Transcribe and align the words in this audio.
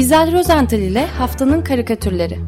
İzel 0.00 0.32
Rozental 0.32 0.78
ile 0.78 1.06
Haftanın 1.06 1.62
Karikatürleri 1.62 2.38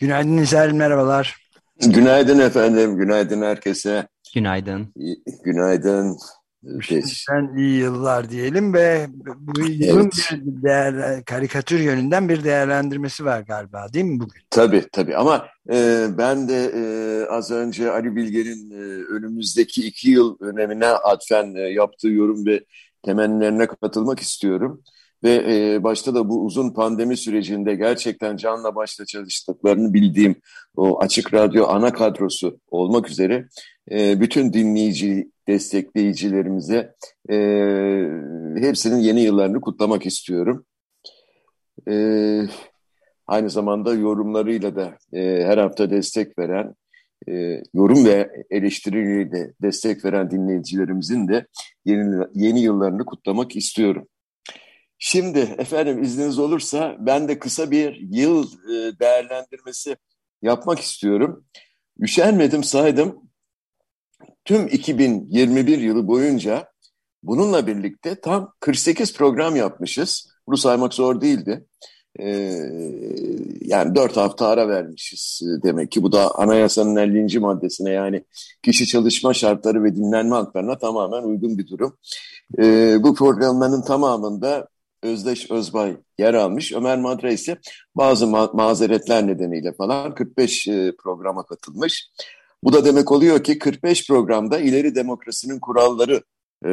Günaydın 0.00 0.36
İzel, 0.36 0.72
merhabalar. 0.72 1.36
Günaydın 1.80 2.38
efendim, 2.38 2.96
günaydın 2.96 3.42
herkese. 3.42 4.08
Günaydın. 4.34 4.94
Günaydın. 5.44 6.18
Şimdiden 6.82 7.56
iyi 7.56 7.78
yıllar 7.78 8.30
diyelim 8.30 8.74
ve 8.74 9.06
bu 9.38 9.60
yılın 9.60 10.00
evet. 10.00 10.30
bir 10.32 10.62
değer, 10.62 11.24
karikatür 11.24 11.80
yönünden 11.80 12.28
bir 12.28 12.44
değerlendirmesi 12.44 13.24
var 13.24 13.40
galiba 13.40 13.86
değil 13.92 14.04
mi 14.04 14.20
bugün? 14.20 14.42
Tabii 14.50 14.84
tabii 14.92 15.16
ama 15.16 15.46
e, 15.72 16.06
ben 16.18 16.48
de 16.48 16.72
e, 16.74 16.82
az 17.30 17.50
önce 17.50 17.90
Ali 17.90 18.16
Bilge'nin 18.16 18.70
e, 18.70 19.04
önümüzdeki 19.04 19.86
iki 19.86 20.10
yıl 20.10 20.36
önemine 20.40 20.86
atfen 20.86 21.54
e, 21.54 21.60
yaptığı 21.60 22.08
yorum 22.08 22.46
ve 22.46 22.64
temennilerine 23.02 23.66
katılmak 23.66 24.20
istiyorum. 24.20 24.82
Ve 25.24 25.34
e, 25.34 25.82
başta 25.84 26.14
da 26.14 26.28
bu 26.28 26.44
uzun 26.44 26.70
pandemi 26.70 27.16
sürecinde 27.16 27.74
gerçekten 27.74 28.36
canla 28.36 28.74
başla 28.74 29.06
çalıştıklarını 29.06 29.94
bildiğim 29.94 30.36
o 30.76 31.02
Açık 31.02 31.34
Radyo 31.34 31.66
ana 31.66 31.92
kadrosu 31.92 32.60
olmak 32.70 33.10
üzere 33.10 33.48
e, 33.90 34.20
bütün 34.20 34.52
dinleyici, 34.52 35.30
destekleyicilerimize 35.48 36.94
e, 37.30 37.36
hepsinin 38.56 38.98
yeni 38.98 39.20
yıllarını 39.20 39.60
kutlamak 39.60 40.06
istiyorum. 40.06 40.64
E, 41.88 41.94
aynı 43.26 43.50
zamanda 43.50 43.94
yorumlarıyla 43.94 44.76
da 44.76 44.98
e, 45.12 45.44
her 45.44 45.58
hafta 45.58 45.90
destek 45.90 46.38
veren, 46.38 46.74
e, 47.28 47.62
yorum 47.74 48.04
ve 48.04 48.30
eleştiriyle 48.50 49.32
de 49.32 49.52
destek 49.62 50.04
veren 50.04 50.30
dinleyicilerimizin 50.30 51.28
de 51.28 51.46
yeni, 51.84 52.24
yeni 52.34 52.60
yıllarını 52.60 53.04
kutlamak 53.04 53.56
istiyorum. 53.56 54.08
Şimdi 55.06 55.38
efendim 55.38 56.02
izniniz 56.02 56.38
olursa 56.38 56.96
ben 56.98 57.28
de 57.28 57.38
kısa 57.38 57.70
bir 57.70 57.96
yıl 58.10 58.44
e, 58.44 58.98
değerlendirmesi 58.98 59.96
yapmak 60.42 60.78
istiyorum. 60.78 61.44
Üşenmedim 62.00 62.64
saydım. 62.64 63.30
Tüm 64.44 64.68
2021 64.68 65.78
yılı 65.78 66.06
boyunca 66.06 66.68
bununla 67.22 67.66
birlikte 67.66 68.20
tam 68.20 68.52
48 68.60 69.14
program 69.16 69.56
yapmışız. 69.56 70.28
Bunu 70.46 70.56
saymak 70.56 70.94
zor 70.94 71.20
değildi. 71.20 71.66
Ee, 72.20 72.26
yani 73.60 73.94
4 73.94 74.16
hafta 74.16 74.48
ara 74.48 74.68
vermişiz 74.68 75.40
demek 75.64 75.90
ki. 75.90 76.02
Bu 76.02 76.12
da 76.12 76.34
anayasanın 76.34 76.96
50. 76.96 77.38
maddesine 77.38 77.90
yani 77.90 78.24
kişi 78.62 78.86
çalışma 78.86 79.34
şartları 79.34 79.84
ve 79.84 79.96
dinlenme 79.96 80.34
haklarına 80.34 80.78
tamamen 80.78 81.22
uygun 81.22 81.58
bir 81.58 81.68
durum. 81.68 81.96
Bu 83.04 83.14
programların 83.14 83.82
tamamında 83.82 84.68
Özdeş 85.04 85.50
Özbay 85.50 85.96
yer 86.18 86.34
almış. 86.34 86.72
Ömer 86.72 86.98
Madra 86.98 87.32
ise 87.32 87.58
bazı 87.94 88.26
ma 88.26 88.50
mazeretler 88.54 89.26
nedeniyle 89.26 89.72
falan 89.72 90.14
45 90.14 90.68
e, 90.68 90.92
programa 90.98 91.46
katılmış. 91.46 92.10
Bu 92.62 92.72
da 92.72 92.84
demek 92.84 93.12
oluyor 93.12 93.44
ki 93.44 93.58
45 93.58 94.08
programda 94.08 94.58
ileri 94.58 94.94
demokrasinin 94.94 95.60
kuralları 95.60 96.22
e, 96.66 96.70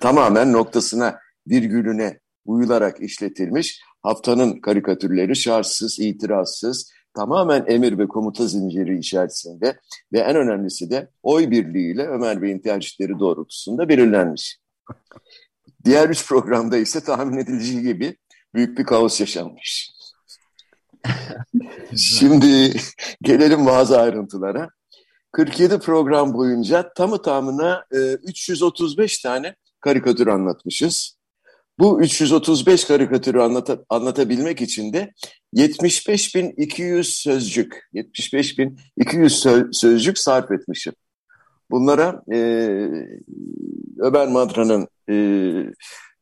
tamamen 0.00 0.52
noktasına, 0.52 1.18
virgülüne 1.48 2.20
uyularak 2.44 3.00
işletilmiş. 3.00 3.80
Haftanın 4.02 4.60
karikatürleri 4.60 5.36
şartsız, 5.36 6.00
itirazsız, 6.00 6.92
tamamen 7.14 7.64
emir 7.68 7.98
ve 7.98 8.08
komuta 8.08 8.46
zinciri 8.46 8.98
içerisinde 8.98 9.80
ve 10.12 10.18
en 10.18 10.36
önemlisi 10.36 10.90
de 10.90 11.10
oy 11.22 11.50
birliğiyle 11.50 12.06
Ömer 12.06 12.42
Bey'in 12.42 12.58
tercihleri 12.58 13.18
doğrultusunda 13.18 13.88
belirlenmiş. 13.88 14.58
Diğer 15.86 16.08
üç 16.08 16.28
programda 16.28 16.76
ise 16.76 17.00
tahmin 17.00 17.36
edileceği 17.36 17.82
gibi 17.82 18.16
büyük 18.54 18.78
bir 18.78 18.84
kaos 18.84 19.20
yaşanmış. 19.20 19.90
Şimdi 21.96 22.72
gelelim 23.22 23.66
bazı 23.66 24.00
ayrıntılara. 24.00 24.68
47 25.32 25.78
program 25.78 26.34
boyunca 26.34 26.92
tamı 26.96 27.22
tamına 27.22 27.84
e, 27.92 28.12
335 28.12 29.18
tane 29.18 29.54
karikatür 29.80 30.26
anlatmışız. 30.26 31.16
Bu 31.78 32.02
335 32.02 32.84
karikatürü 32.84 33.40
anlata, 33.40 33.78
anlatabilmek 33.88 34.60
için 34.60 34.92
de 34.92 35.12
75.200 35.54 37.02
sözcük, 37.02 37.88
75.200 37.94 39.72
sözcük 39.72 40.18
sarf 40.18 40.50
etmişim. 40.50 40.92
Bunlara 41.70 42.22
e, 42.32 42.38
Ömer 43.98 44.28
Madra'nın 44.28 44.88
e, 45.10 45.14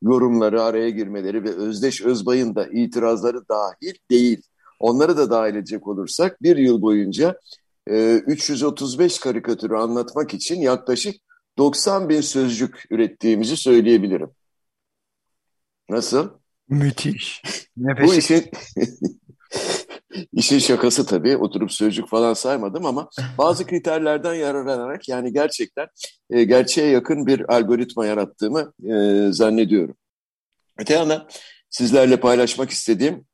yorumları, 0.02 0.62
araya 0.62 0.90
girmeleri 0.90 1.44
ve 1.44 1.50
Özdeş 1.50 2.02
Özbay'ın 2.02 2.54
da 2.54 2.66
itirazları 2.66 3.48
dahil 3.48 3.94
değil. 4.10 4.42
Onları 4.80 5.16
da 5.16 5.30
dahil 5.30 5.54
edecek 5.54 5.86
olursak 5.86 6.42
bir 6.42 6.56
yıl 6.56 6.82
boyunca 6.82 7.40
e, 7.90 8.16
335 8.16 9.18
karikatürü 9.18 9.74
anlatmak 9.74 10.34
için 10.34 10.60
yaklaşık 10.60 11.16
90 11.58 12.08
bin 12.08 12.20
sözcük 12.20 12.84
ürettiğimizi 12.90 13.56
söyleyebilirim. 13.56 14.30
Nasıl? 15.88 16.28
Müthiş. 16.68 17.42
Nefes. 17.76 18.08
Bu 18.08 18.14
işin 18.14 18.44
İşin 20.32 20.58
şakası 20.58 21.06
tabii 21.06 21.36
oturup 21.36 21.72
sözcük 21.72 22.08
falan 22.08 22.34
saymadım 22.34 22.86
ama 22.86 23.08
bazı 23.38 23.66
kriterlerden 23.66 24.34
yararlanarak 24.34 25.08
yani 25.08 25.32
gerçekten 25.32 25.86
e, 26.30 26.44
gerçeğe 26.44 26.90
yakın 26.90 27.26
bir 27.26 27.54
algoritma 27.54 28.06
yarattığımı 28.06 28.72
e, 28.82 29.32
zannediyorum. 29.32 29.96
Öte 30.78 30.94
yandan 30.94 31.28
sizlerle 31.70 32.20
paylaşmak 32.20 32.70
istediğim 32.70 33.26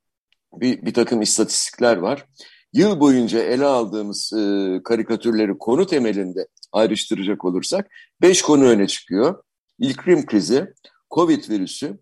bir, 0.52 0.82
bir 0.82 0.94
takım 0.94 1.22
istatistikler 1.22 1.96
var. 1.96 2.26
Yıl 2.72 3.00
boyunca 3.00 3.42
ele 3.42 3.64
aldığımız 3.64 4.32
e, 4.32 4.80
karikatürleri 4.84 5.58
konu 5.58 5.86
temelinde 5.86 6.46
ayrıştıracak 6.72 7.44
olursak 7.44 7.90
beş 8.22 8.42
konu 8.42 8.64
öne 8.64 8.86
çıkıyor. 8.86 9.42
İklim 9.78 10.26
krizi, 10.26 10.66
Covid 11.10 11.48
virüsü, 11.50 11.98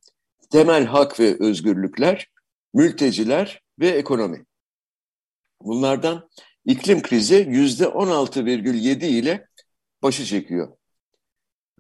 temel 0.51 0.85
hak 0.85 1.21
ve 1.21 1.37
özgürlükler, 1.41 2.29
mülteciler 2.75 3.63
ve 3.81 3.89
ekonomi. 3.89 4.45
Bunlardan 5.63 6.29
iklim 6.65 7.03
krizi 7.03 7.47
yüzde 7.51 7.85
16,7 7.85 9.07
ile 9.07 9.47
başı 10.03 10.25
çekiyor. 10.25 10.69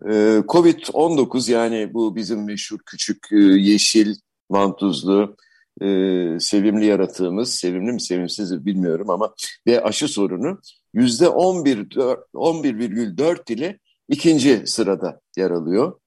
Ee, 0.06 0.43
Covid-19 0.49 1.53
yani 1.53 1.94
bu 1.94 2.16
bizim 2.16 2.44
meşhur 2.44 2.78
küçük 2.87 3.33
e, 3.33 3.37
yeşil 3.37 4.15
mantuzlu 4.49 5.37
e, 5.81 5.87
sevimli 6.41 6.87
yaratığımız, 6.87 7.55
sevimli 7.55 7.93
mi 7.93 8.00
sevimsiz 8.00 8.66
bilmiyorum 8.66 9.11
ama 9.11 9.34
ve 9.66 9.83
aşı 9.83 10.09
sorunu 10.09 10.60
yüzde 10.95 11.25
11,4 11.25 13.53
ile 13.53 13.78
ikinci 14.09 14.62
sırada 14.66 15.21
yer 15.37 15.50
alıyor. 15.50 16.00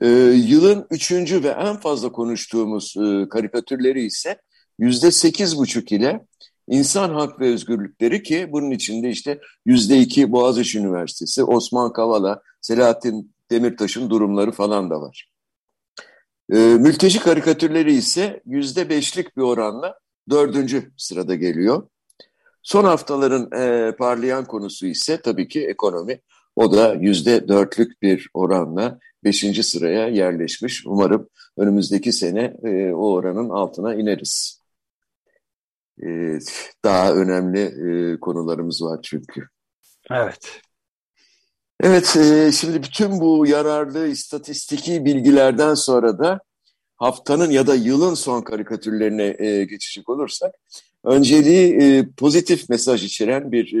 Ee, 0.00 0.08
yılın 0.46 0.86
üçüncü 0.90 1.44
ve 1.44 1.48
en 1.48 1.76
fazla 1.76 2.12
konuştuğumuz 2.12 2.94
e, 2.96 3.28
karikatürleri 3.28 4.04
ise 4.04 4.40
yüzde 4.78 5.10
sekiz 5.10 5.58
buçuk 5.58 5.92
ile 5.92 6.20
İnsan 6.70 7.10
hak 7.10 7.40
ve 7.40 7.52
özgürlükleri 7.52 8.22
ki 8.22 8.48
bunun 8.52 8.70
içinde 8.70 9.10
işte 9.10 9.40
yüzde 9.66 9.98
iki 9.98 10.32
Boğaziçi 10.32 10.78
Üniversitesi, 10.78 11.44
Osman 11.44 11.92
Kavala, 11.92 12.42
Selahattin 12.60 13.32
Demirtaş'ın 13.50 14.10
durumları 14.10 14.52
falan 14.52 14.90
da 14.90 15.00
var. 15.00 15.30
E, 16.52 16.56
mülteci 16.58 17.20
karikatürleri 17.20 17.92
ise 17.92 18.42
yüzde 18.46 18.88
beşlik 18.88 19.36
bir 19.36 19.42
oranla 19.42 19.98
dördüncü 20.30 20.92
sırada 20.96 21.34
geliyor. 21.34 21.88
Son 22.62 22.84
haftaların 22.84 23.50
e, 23.60 23.96
parlayan 23.96 24.44
konusu 24.44 24.86
ise 24.86 25.20
tabii 25.20 25.48
ki 25.48 25.66
ekonomi. 25.66 26.20
O 26.56 26.72
da 26.72 26.94
yüzde 26.94 27.48
dörtlük 27.48 28.02
bir 28.02 28.30
oranla 28.34 28.98
beşinci 29.24 29.62
sıraya 29.62 30.08
yerleşmiş. 30.08 30.86
Umarım 30.86 31.28
önümüzdeki 31.56 32.12
sene 32.12 32.54
e, 32.64 32.92
o 32.92 33.12
oranın 33.12 33.50
altına 33.50 33.94
ineriz. 33.94 34.59
Ee, 36.06 36.38
daha 36.84 37.14
önemli 37.14 37.60
e, 37.60 38.20
konularımız 38.20 38.82
var 38.82 39.00
çünkü. 39.02 39.42
Evet. 40.10 40.60
Evet, 41.82 42.16
e, 42.16 42.52
şimdi 42.52 42.82
bütün 42.82 43.20
bu 43.20 43.46
yararlı 43.46 44.08
istatistiki 44.08 45.04
bilgilerden 45.04 45.74
sonra 45.74 46.18
da 46.18 46.40
haftanın 46.96 47.50
ya 47.50 47.66
da 47.66 47.74
yılın 47.74 48.14
son 48.14 48.42
karikatürlerine 48.42 49.36
e, 49.38 49.64
geçecek 49.64 50.08
olursak, 50.08 50.54
önceliği 51.04 52.08
pozitif 52.16 52.68
mesaj 52.68 53.04
içeren 53.04 53.52
bir 53.52 53.74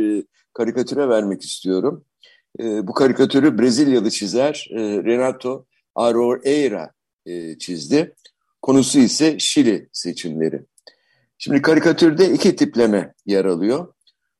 karikatüre 0.52 1.08
vermek 1.08 1.42
istiyorum. 1.42 2.04
E, 2.60 2.86
bu 2.86 2.94
karikatürü 2.94 3.58
Brezilyalı 3.58 4.10
çizer 4.10 4.68
e, 4.70 4.78
Renato 4.80 5.66
Aroeira 5.94 6.92
e, 7.26 7.58
çizdi. 7.58 8.14
Konusu 8.62 8.98
ise 8.98 9.38
Şili 9.38 9.88
seçimleri. 9.92 10.64
Şimdi 11.42 11.62
karikatürde 11.62 12.32
iki 12.32 12.56
tipleme 12.56 13.14
yer 13.26 13.44
alıyor. 13.44 13.94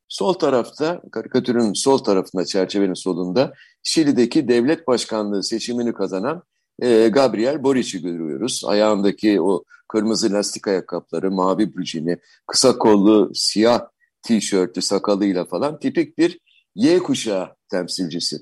Sol 0.08 0.32
tarafta, 0.32 1.02
karikatürün 1.12 1.72
sol 1.72 1.98
tarafında, 1.98 2.44
çerçevenin 2.44 2.94
solunda 2.94 3.52
Şili'deki 3.82 4.48
devlet 4.48 4.86
başkanlığı 4.86 5.44
seçimini 5.44 5.92
kazanan 5.92 6.42
e, 6.82 7.08
Gabriel 7.08 7.62
Boric'i 7.62 8.02
görüyoruz. 8.02 8.62
Ayağındaki 8.66 9.40
o 9.40 9.64
kırmızı 9.88 10.32
lastik 10.32 10.68
ayakkabıları, 10.68 11.30
mavi 11.30 11.76
brücini, 11.76 12.18
kısa 12.46 12.78
kollu 12.78 13.30
siyah 13.34 13.80
tişörtü, 14.22 14.82
sakalıyla 14.82 15.44
falan 15.44 15.78
tipik 15.78 16.18
bir 16.18 16.38
Y 16.74 16.98
kuşağı 16.98 17.56
temsilcisi. 17.70 18.36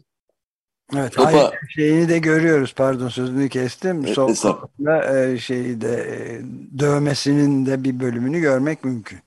Evet, 0.97 1.13
Topa, 1.13 1.29
aynı 1.29 1.53
şeyini 1.69 2.09
de 2.09 2.19
görüyoruz. 2.19 2.75
Pardon 2.75 3.09
sözünü 3.09 3.49
kestim. 3.49 4.07
E, 4.07 4.15
tarafında 4.15 5.19
e, 5.19 5.39
şeyi 5.39 5.81
de 5.81 5.95
e, 5.95 6.41
dövmesinin 6.79 7.67
de 7.67 7.85
bir 7.85 8.01
bölümünü 8.01 8.41
görmek 8.41 8.85
mümkün. 8.85 9.19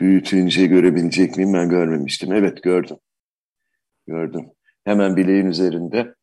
Büyütünce 0.00 0.66
görebilecek 0.66 1.36
miyim? 1.36 1.52
Ben 1.54 1.68
görmemiştim. 1.68 2.32
Evet 2.32 2.62
gördüm. 2.62 2.96
Gördüm. 4.06 4.46
Hemen 4.84 5.16
bileğin 5.16 5.46
üzerinde 5.46 6.14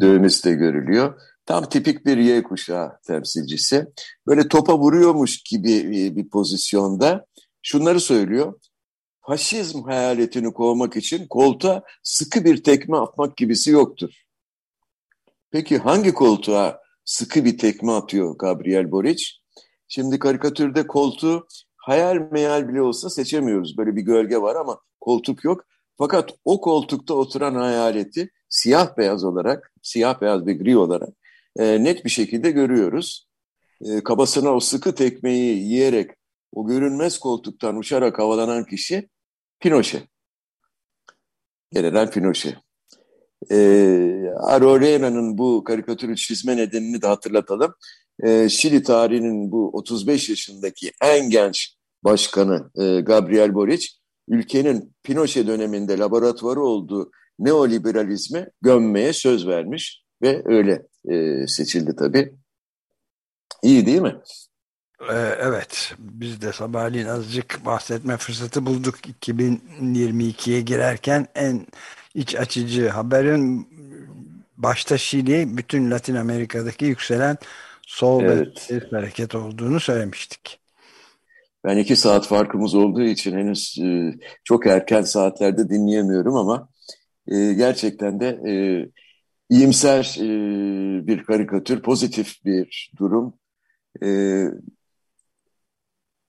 dövmesi 0.00 0.44
de 0.44 0.54
görülüyor. 0.54 1.20
Tam 1.46 1.68
tipik 1.68 2.06
bir 2.06 2.16
Y 2.16 2.42
kuşağı 2.42 2.98
temsilcisi. 3.06 3.86
Böyle 4.26 4.48
topa 4.48 4.78
vuruyormuş 4.78 5.42
gibi 5.42 5.90
bir 6.16 6.28
pozisyonda 6.28 7.26
şunları 7.62 8.00
söylüyor. 8.00 8.54
Faşizm 9.28 9.82
hayaletini 9.82 10.52
kovmak 10.52 10.96
için 10.96 11.26
koltuğa 11.26 11.82
sıkı 12.02 12.44
bir 12.44 12.62
tekme 12.62 12.96
atmak 12.96 13.36
gibisi 13.36 13.70
yoktur. 13.70 14.10
Peki 15.50 15.78
hangi 15.78 16.14
koltuğa 16.14 16.80
sıkı 17.04 17.44
bir 17.44 17.58
tekme 17.58 17.92
atıyor 17.92 18.38
Gabriel 18.38 18.90
Boric? 18.90 19.24
Şimdi 19.88 20.18
karikatürde 20.18 20.86
koltuğu 20.86 21.46
hayal 21.76 22.28
meyal 22.32 22.68
bile 22.68 22.82
olsa 22.82 23.10
seçemiyoruz. 23.10 23.78
Böyle 23.78 23.96
bir 23.96 24.02
gölge 24.02 24.38
var 24.38 24.56
ama 24.56 24.80
koltuk 25.00 25.44
yok. 25.44 25.64
Fakat 25.98 26.30
o 26.44 26.60
koltukta 26.60 27.14
oturan 27.14 27.54
hayaleti 27.54 28.30
siyah 28.48 28.96
beyaz 28.96 29.24
olarak, 29.24 29.72
siyah 29.82 30.20
beyaz 30.20 30.46
ve 30.46 30.52
gri 30.52 30.76
olarak 30.76 31.10
e, 31.56 31.84
net 31.84 32.04
bir 32.04 32.10
şekilde 32.10 32.50
görüyoruz. 32.50 33.28
E, 33.80 34.00
kabasına 34.04 34.54
o 34.54 34.60
sıkı 34.60 34.94
tekmeyi 34.94 35.58
yiyerek 35.58 36.10
o 36.52 36.66
görünmez 36.66 37.18
koltuktan 37.18 37.76
uçarak 37.76 38.18
havalanan 38.18 38.64
kişi 38.64 39.08
Pinochet. 39.60 40.02
General 41.72 42.10
Pinochet. 42.10 42.56
E, 43.50 43.56
Arorena'nın 44.40 45.38
bu 45.38 45.64
karikatürü 45.64 46.16
çizme 46.16 46.56
nedenini 46.56 47.02
de 47.02 47.06
hatırlatalım. 47.06 47.74
E, 48.22 48.48
Şili 48.48 48.82
tarihinin 48.82 49.52
bu 49.52 49.70
35 49.72 50.28
yaşındaki 50.28 50.92
en 51.02 51.30
genç 51.30 51.74
başkanı 52.04 52.70
e, 52.80 53.00
Gabriel 53.00 53.54
Boric, 53.54 53.88
ülkenin 54.28 54.94
Pinochet 55.02 55.46
döneminde 55.46 55.98
laboratuvarı 55.98 56.60
olduğu 56.60 57.10
neoliberalizmi 57.38 58.46
gömmeye 58.62 59.12
söz 59.12 59.46
vermiş 59.46 60.02
ve 60.22 60.42
öyle 60.44 60.86
e, 61.10 61.46
seçildi 61.46 61.96
tabii. 61.96 62.34
İyi 63.62 63.86
değil 63.86 64.02
mi? 64.02 64.16
Ee, 65.00 65.36
evet, 65.40 65.94
biz 65.98 66.42
de 66.42 66.52
sabahleyin 66.52 67.06
azıcık 67.06 67.64
bahsetme 67.64 68.16
fırsatı 68.16 68.66
bulduk 68.66 68.94
2022'ye 69.22 70.60
girerken 70.60 71.26
en 71.34 71.66
iç 72.14 72.36
açıcı 72.36 72.88
haberin 72.88 73.68
başta 74.56 74.98
Şili, 74.98 75.56
bütün 75.56 75.90
Latin 75.90 76.14
Amerika'daki 76.14 76.84
yükselen 76.84 77.36
sol 77.86 78.22
evet. 78.22 78.70
ve 78.70 78.96
hareket 78.96 79.34
olduğunu 79.34 79.80
söylemiştik. 79.80 80.60
Ben 81.64 81.76
iki 81.76 81.96
saat 81.96 82.26
farkımız 82.26 82.74
olduğu 82.74 83.02
için 83.02 83.36
henüz 83.36 83.78
e, 83.78 84.14
çok 84.44 84.66
erken 84.66 85.02
saatlerde 85.02 85.68
dinleyemiyorum 85.68 86.34
ama 86.34 86.68
e, 87.26 87.52
gerçekten 87.52 88.20
de 88.20 88.28
e, 88.46 88.52
iyimser 89.50 90.16
bir 91.06 91.24
karikatür, 91.24 91.82
pozitif 91.82 92.44
bir 92.44 92.92
durum. 92.98 93.34
E, 94.02 94.08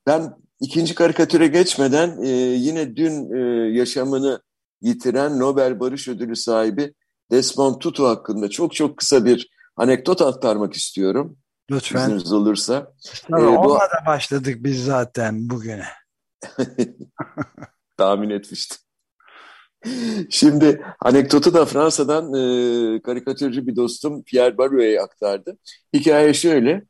ben 0.09 0.35
ikinci 0.59 0.95
karikatüre 0.95 1.47
geçmeden 1.47 2.21
e, 2.23 2.29
yine 2.37 2.95
dün 2.95 3.33
e, 3.33 3.39
yaşamını 3.77 4.41
yitiren 4.81 5.39
Nobel 5.39 5.79
Barış 5.79 6.07
Ödülü 6.07 6.35
sahibi 6.35 6.93
Desmond 7.31 7.79
Tutu 7.79 8.07
hakkında 8.07 8.49
çok 8.49 8.73
çok 8.73 8.97
kısa 8.97 9.25
bir 9.25 9.49
anekdot 9.75 10.21
aktarmak 10.21 10.73
istiyorum. 10.73 11.37
Lütfen. 11.71 12.01
İzniniz 12.01 12.33
olursa. 12.33 12.93
Tabii, 13.31 13.41
ee, 13.41 13.57
bu... 13.57 13.73
da 13.73 14.05
başladık 14.05 14.57
biz 14.59 14.85
zaten 14.85 15.49
bugüne. 15.49 15.85
Tahmin 17.97 18.29
etmiştim. 18.29 18.77
Şimdi 20.29 20.85
anekdotu 20.99 21.53
da 21.53 21.65
Fransa'dan 21.65 22.33
e, 22.33 23.01
karikatürcü 23.01 23.67
bir 23.67 23.75
dostum 23.75 24.23
Pierre 24.23 24.57
Baruet'e 24.57 25.01
aktardı. 25.01 25.57
Hikaye 25.93 26.33
şöyle. 26.33 26.85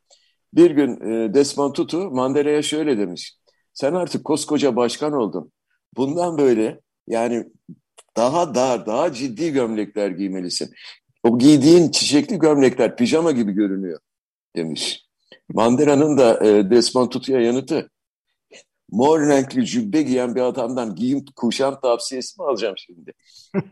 Bir 0.54 0.70
gün 0.70 1.00
e, 1.10 1.34
Desmond 1.34 1.72
Tutu 1.72 2.10
Mandela'ya 2.10 2.62
şöyle 2.62 2.98
demiş. 2.98 3.34
Sen 3.74 3.92
artık 3.92 4.24
koskoca 4.24 4.76
başkan 4.76 5.12
oldun. 5.12 5.52
Bundan 5.96 6.38
böyle 6.38 6.80
yani 7.06 7.46
daha 8.16 8.54
dar, 8.54 8.86
daha 8.86 9.12
ciddi 9.12 9.52
gömlekler 9.52 10.10
giymelisin. 10.10 10.70
O 11.22 11.38
giydiğin 11.38 11.90
çiçekli 11.90 12.38
gömlekler 12.38 12.96
pijama 12.96 13.32
gibi 13.32 13.52
görünüyor 13.52 14.00
demiş. 14.56 15.06
Mandela'nın 15.48 16.18
da 16.18 16.46
e, 16.46 16.70
Desmond 16.70 17.08
Tutu'ya 17.10 17.40
yanıtı 17.40 17.90
mor 18.90 19.28
renkli 19.28 19.66
cübbe 19.66 20.02
giyen 20.02 20.34
bir 20.34 20.40
adamdan 20.40 20.94
giyim 20.94 21.24
kuşam 21.36 21.80
tavsiyesi 21.80 22.40
mi 22.40 22.46
alacağım 22.46 22.74
şimdi? 22.78 23.12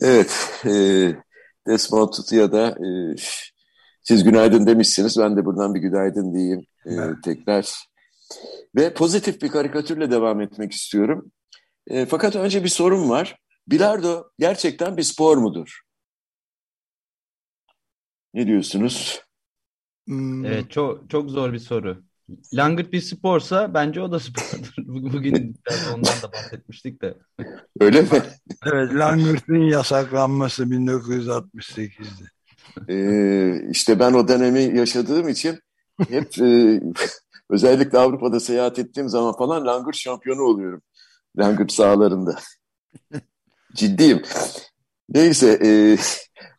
evet, 0.00 0.60
e, 0.64 0.70
Desmond 1.66 2.08
Tutu'ya 2.08 2.52
da 2.52 2.68
e, 2.68 2.88
siz 4.04 4.24
günaydın 4.24 4.66
demişsiniz. 4.66 5.18
Ben 5.18 5.36
de 5.36 5.44
buradan 5.44 5.74
bir 5.74 5.80
günaydın 5.80 6.34
diyeyim 6.34 6.66
e, 6.86 6.94
evet. 6.94 7.16
tekrar. 7.24 7.84
Ve 8.76 8.94
pozitif 8.94 9.42
bir 9.42 9.48
karikatürle 9.48 10.10
devam 10.10 10.40
etmek 10.40 10.72
istiyorum. 10.72 11.32
E, 11.86 12.06
fakat 12.06 12.36
önce 12.36 12.64
bir 12.64 12.68
sorum 12.68 13.10
var. 13.10 13.38
Bilardo 13.68 14.24
gerçekten 14.38 14.96
bir 14.96 15.02
spor 15.02 15.36
mudur? 15.36 15.80
Ne 18.34 18.46
diyorsunuz? 18.46 19.22
Hmm. 20.06 20.44
Evet 20.44 20.70
çok 20.70 21.10
çok 21.10 21.30
zor 21.30 21.52
bir 21.52 21.58
soru. 21.58 22.04
Langırt 22.54 22.92
bir 22.92 23.00
sporsa 23.00 23.74
bence 23.74 24.00
o 24.00 24.12
da 24.12 24.20
spordur. 24.20 24.74
Bugün 24.78 25.56
biraz 25.66 25.88
ondan 25.94 26.22
da 26.22 26.32
bahsetmiştik 26.32 27.02
de. 27.02 27.14
Öyle 27.80 28.02
mi? 28.02 28.08
evet 28.66 28.94
Langırt'ın 28.94 29.62
yasaklanması 29.70 30.64
1968'de. 30.64 32.24
Ee, 32.88 33.70
işte 33.70 33.98
ben 33.98 34.12
o 34.12 34.28
dönemi 34.28 34.78
yaşadığım 34.78 35.28
için 35.28 35.58
hep 36.08 36.38
e, 36.38 36.80
özellikle 37.50 37.98
Avrupa'da 37.98 38.40
seyahat 38.40 38.78
ettiğim 38.78 39.08
zaman 39.08 39.36
falan 39.36 39.66
Langırt 39.66 39.96
şampiyonu 39.96 40.42
oluyorum. 40.42 40.82
Langırt 41.38 41.72
sahalarında. 41.72 42.38
Ciddiyim. 43.74 44.22
Neyse 45.08 45.58
e, 45.64 45.96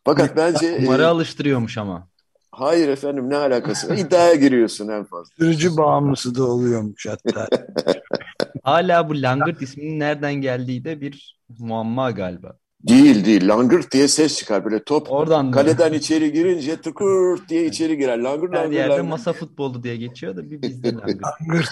fakat 0.03 0.37
bence... 0.37 0.77
Kumara 0.77 1.03
e, 1.03 1.05
alıştırıyormuş 1.05 1.77
ama. 1.77 2.07
Hayır 2.51 2.89
efendim 2.89 3.29
ne 3.29 3.35
alakası 3.35 3.89
var? 3.89 3.97
İddiaya 3.97 4.35
giriyorsun 4.35 4.87
en 4.87 5.03
fazla. 5.03 5.31
Sürücü 5.37 5.77
bağımlısı 5.77 6.35
da 6.35 6.43
oluyormuş 6.43 7.07
hatta. 7.07 7.47
Hala 8.63 9.09
bu 9.09 9.21
Langırt 9.21 9.61
isminin 9.61 9.99
nereden 9.99 10.33
geldiği 10.33 10.85
de 10.85 11.01
bir 11.01 11.39
muamma 11.59 12.11
galiba. 12.11 12.57
Değil 12.89 13.25
değil. 13.25 13.47
Langırt 13.47 13.91
diye 13.91 14.07
ses 14.07 14.37
çıkar. 14.37 14.65
Böyle 14.65 14.83
top 14.83 15.11
Oradan 15.11 15.51
kaleden 15.51 15.89
mı? 15.91 15.95
içeri 15.95 16.31
girince 16.31 16.81
tıkır 16.81 17.47
diye 17.47 17.65
içeri 17.65 17.97
girer. 17.97 18.17
Langırt 18.17 18.53
Her 18.53 18.63
langır, 18.63 18.75
yerde 18.75 19.01
masa 19.01 19.33
futbolu 19.33 19.83
diye 19.83 19.97
geçiyor 19.97 20.35
da 20.35 20.51
bir 20.51 20.61
bizde 20.61 20.93
Langırt. 20.93 21.69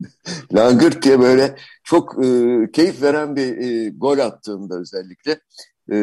langırt 0.54 1.02
diye 1.02 1.20
böyle 1.20 1.56
çok 1.84 2.24
e, 2.24 2.58
keyif 2.72 3.02
veren 3.02 3.36
bir 3.36 3.56
e, 3.56 3.90
gol 3.90 4.18
attığında 4.18 4.78
özellikle 4.78 5.32
e, 5.90 5.96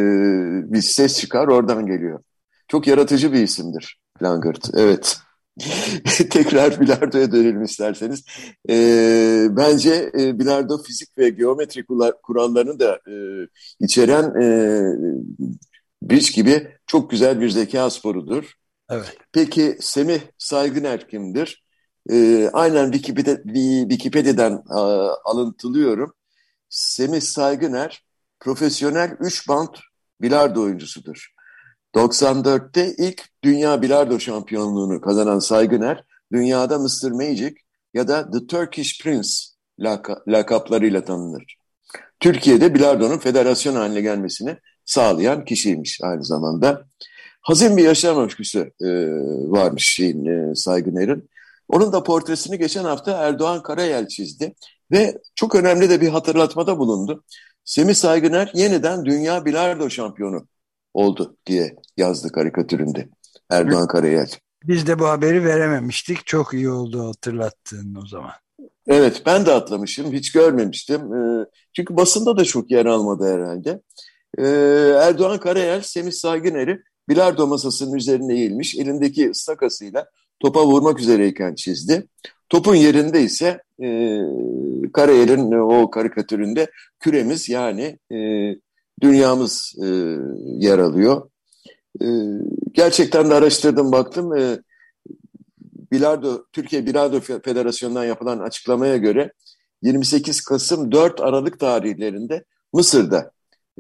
bir 0.74 0.82
ses 0.82 1.20
çıkar 1.20 1.48
oradan 1.48 1.86
geliyor. 1.86 2.24
Çok 2.68 2.88
yaratıcı 2.88 3.34
bir 3.34 3.44
isimdir. 3.44 4.00
Langırt. 4.22 4.70
Evet. 4.74 5.18
Tekrar 6.30 6.82
bilardoya 6.82 7.32
dönelim 7.32 7.64
isterseniz. 7.64 8.24
E, 8.70 9.48
bence 9.50 10.12
e, 10.20 10.40
bilardo 10.40 10.84
fizik 10.84 11.18
ve 11.18 11.30
geometri 11.30 11.86
kurallarını 12.24 12.80
da 12.80 13.00
e, 13.12 13.16
içeren 13.80 14.42
e, 14.42 14.48
bridge 16.04 16.32
gibi 16.36 16.68
çok 16.88 17.12
güzel 17.12 17.42
bir 17.42 17.50
zeka 17.50 17.90
sporudur. 17.90 18.54
Evet. 18.90 19.18
Peki 19.32 19.78
Semih 19.80 20.20
Saygıner 20.38 21.10
kimdir? 21.10 21.64
E, 22.12 22.50
aynen 22.54 22.92
Wikipedia, 22.92 23.36
Wikipedia'dan 23.90 24.64
a, 24.70 24.82
alıntılıyorum. 25.26 26.14
Semih 26.70 27.22
Saygıner 27.22 28.04
profesyonel 28.40 29.18
3 29.20 29.48
bant 29.48 29.80
bilardo 30.22 30.62
oyuncusudur. 30.62 31.37
94'te 31.98 32.96
ilk 32.98 33.24
dünya 33.44 33.82
bilardo 33.82 34.20
şampiyonluğunu 34.20 35.02
kazanan 35.02 35.40
Saygıner, 35.40 36.04
dünyada 36.32 36.80
Mr. 36.80 37.12
Magic 37.12 37.56
ya 37.94 38.08
da 38.08 38.32
The 38.32 38.48
Turkish 38.48 39.04
Prince 39.04 39.30
laka 39.80 40.24
lakaplarıyla 40.28 41.06
tanınır. 41.06 41.58
Türkiye'de 42.20 42.74
bilardonun 42.74 43.18
federasyon 43.18 43.76
haline 43.76 44.02
gelmesini 44.02 44.58
sağlayan 44.86 45.46
kişiymiş 45.46 46.00
aynı 46.04 46.24
zamanda. 46.24 46.86
Hazin 47.42 47.78
bir 47.78 47.84
yaşam 47.84 48.22
öyküsü 48.22 48.72
e, 48.82 48.88
varmış 49.52 49.94
şeyin, 49.94 50.26
e, 50.26 50.56
Saygıner'in. 50.56 51.30
Onun 51.68 51.94
da 51.94 52.04
portresini 52.04 52.58
geçen 52.58 52.84
hafta 52.84 53.12
Erdoğan 53.12 53.64
Karayel 53.64 54.08
çizdi 54.08 54.56
ve 54.92 55.18
çok 55.36 55.56
önemli 55.56 55.90
de 55.90 56.02
bir 56.02 56.10
hatırlatmada 56.10 56.80
bulundu. 56.80 57.24
Semih 57.66 57.96
Saygıner 57.96 58.52
yeniden 58.54 59.06
dünya 59.06 59.46
bilardo 59.46 59.90
şampiyonu 59.90 60.48
oldu 60.98 61.38
diye 61.46 61.76
yazdı 61.98 62.32
karikatüründe 62.32 63.10
Erdoğan 63.50 63.88
Karayel. 63.88 64.30
Biz 64.64 64.88
de 64.88 65.00
bu 65.00 65.08
haberi 65.08 65.46
verememiştik. 65.46 66.26
Çok 66.26 66.54
iyi 66.54 66.70
oldu 66.70 67.08
hatırlattığın 67.08 67.96
o 67.96 68.08
zaman. 68.08 68.32
Evet 68.88 69.22
ben 69.26 69.46
de 69.46 69.52
atlamışım. 69.52 70.14
Hiç 70.14 70.32
görmemiştim. 70.32 71.14
Ee, 71.14 71.46
çünkü 71.76 71.98
basında 71.98 72.38
da 72.38 72.44
çok 72.44 72.72
yer 72.72 72.86
almadı 72.86 73.34
herhalde. 73.34 73.82
Ee, 74.38 74.44
Erdoğan 75.08 75.40
Karayel 75.40 75.82
Semih 75.82 76.12
Saygıner'i 76.12 76.80
bilardo 77.10 77.48
masasının 77.48 77.96
üzerine 77.96 78.34
eğilmiş. 78.34 78.76
Elindeki 78.76 79.30
ıstakasıyla 79.30 80.06
topa 80.40 80.66
vurmak 80.66 81.00
üzereyken 81.00 81.56
çizdi. 81.56 82.08
Topun 82.50 82.76
yerinde 82.76 83.22
ise 83.22 83.62
e, 83.84 83.88
Karayel'in 84.94 85.52
o 85.52 85.90
karikatüründe 85.90 86.72
küremiz 87.00 87.50
yani 87.50 88.00
e, 88.12 88.18
dünyamız 89.02 89.76
e, 89.84 89.88
yer 90.46 90.80
alıyor. 90.80 91.30
E, 92.02 92.08
gerçekten 92.72 93.30
de 93.30 93.34
araştırdım 93.34 93.92
baktım. 93.92 94.38
E, 94.38 94.60
Bilardo, 95.92 96.44
Türkiye 96.54 96.86
Bilardo 96.86 97.20
Federasyonu'ndan 97.20 98.06
yapılan 98.06 98.40
açıklamaya 98.40 98.98
göre 98.98 99.32
28 99.82 100.42
Kasım 100.42 100.92
4 100.92 101.22
Aralık 101.22 101.60
tarihlerinde 101.60 102.46
Mısır'da 102.74 103.32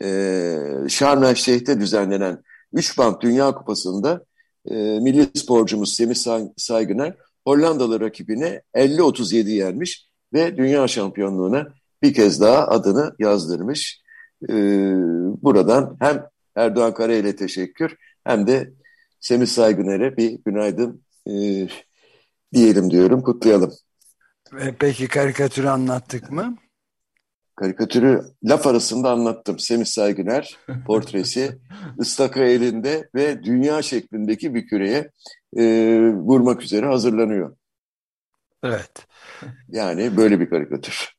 e, 0.01 0.57
Şarm 0.89 1.23
El 1.23 1.35
Şeyh'te 1.35 1.79
düzenlenen 1.79 2.43
3 2.73 2.97
band 2.97 3.15
Dünya 3.21 3.51
Kupası'nda 3.51 4.25
e, 4.69 4.75
milli 4.75 5.27
sporcumuz 5.33 5.93
Semih 5.93 6.15
Saygıner 6.57 7.13
Hollandalı 7.47 7.99
rakibine 7.99 8.61
50-37 8.75 9.49
yenmiş 9.49 10.07
ve 10.33 10.57
dünya 10.57 10.87
şampiyonluğuna 10.87 11.67
bir 12.03 12.13
kez 12.13 12.41
daha 12.41 12.67
adını 12.67 13.15
yazdırmış. 13.19 14.01
Ee, 14.49 14.93
buradan 15.41 15.97
hem 15.99 16.25
Erdoğan 16.55 16.93
Karayel'e 16.93 17.35
teşekkür 17.35 17.95
hem 18.23 18.47
de 18.47 18.73
Semih 19.19 19.47
Saygıner'e 19.47 20.17
bir 20.17 20.39
günaydın 20.45 21.03
e, 21.29 21.33
diyelim 22.53 22.91
diyorum, 22.91 23.21
kutlayalım. 23.21 23.73
Peki 24.79 25.07
karikatürü 25.07 25.67
anlattık 25.67 26.31
mı? 26.31 26.57
Karikatürü 27.55 28.21
laf 28.43 28.67
arasında 28.67 29.11
anlattım. 29.11 29.59
Semih 29.59 29.85
Saygıner 29.85 30.57
portresi 30.85 31.57
ıstaka 31.99 32.43
elinde 32.43 33.09
ve 33.15 33.43
dünya 33.43 33.81
şeklindeki 33.81 34.55
bir 34.55 34.67
küreye 34.67 35.11
e, 35.57 35.63
vurmak 36.13 36.61
üzere 36.61 36.85
hazırlanıyor. 36.85 37.57
Evet. 38.63 39.07
Yani 39.67 40.17
böyle 40.17 40.39
bir 40.39 40.49
karikatür. 40.49 41.16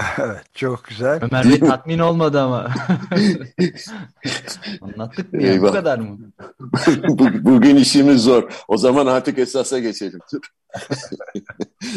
Evet 0.18 0.54
çok 0.54 0.84
güzel. 0.84 1.20
Ömer 1.22 1.44
Bey 1.50 1.60
tatmin 1.60 1.98
olmadı 1.98 2.40
ama. 2.40 2.70
Anlattık 4.80 5.32
mı 5.32 5.42
ya? 5.42 5.62
Bu 5.62 5.72
kadar 5.72 5.98
mı? 5.98 6.18
Bugün 7.44 7.76
işimiz 7.76 8.22
zor. 8.22 8.52
O 8.68 8.76
zaman 8.76 9.06
artık 9.06 9.38
esasa 9.38 9.78
geçelim. 9.78 10.20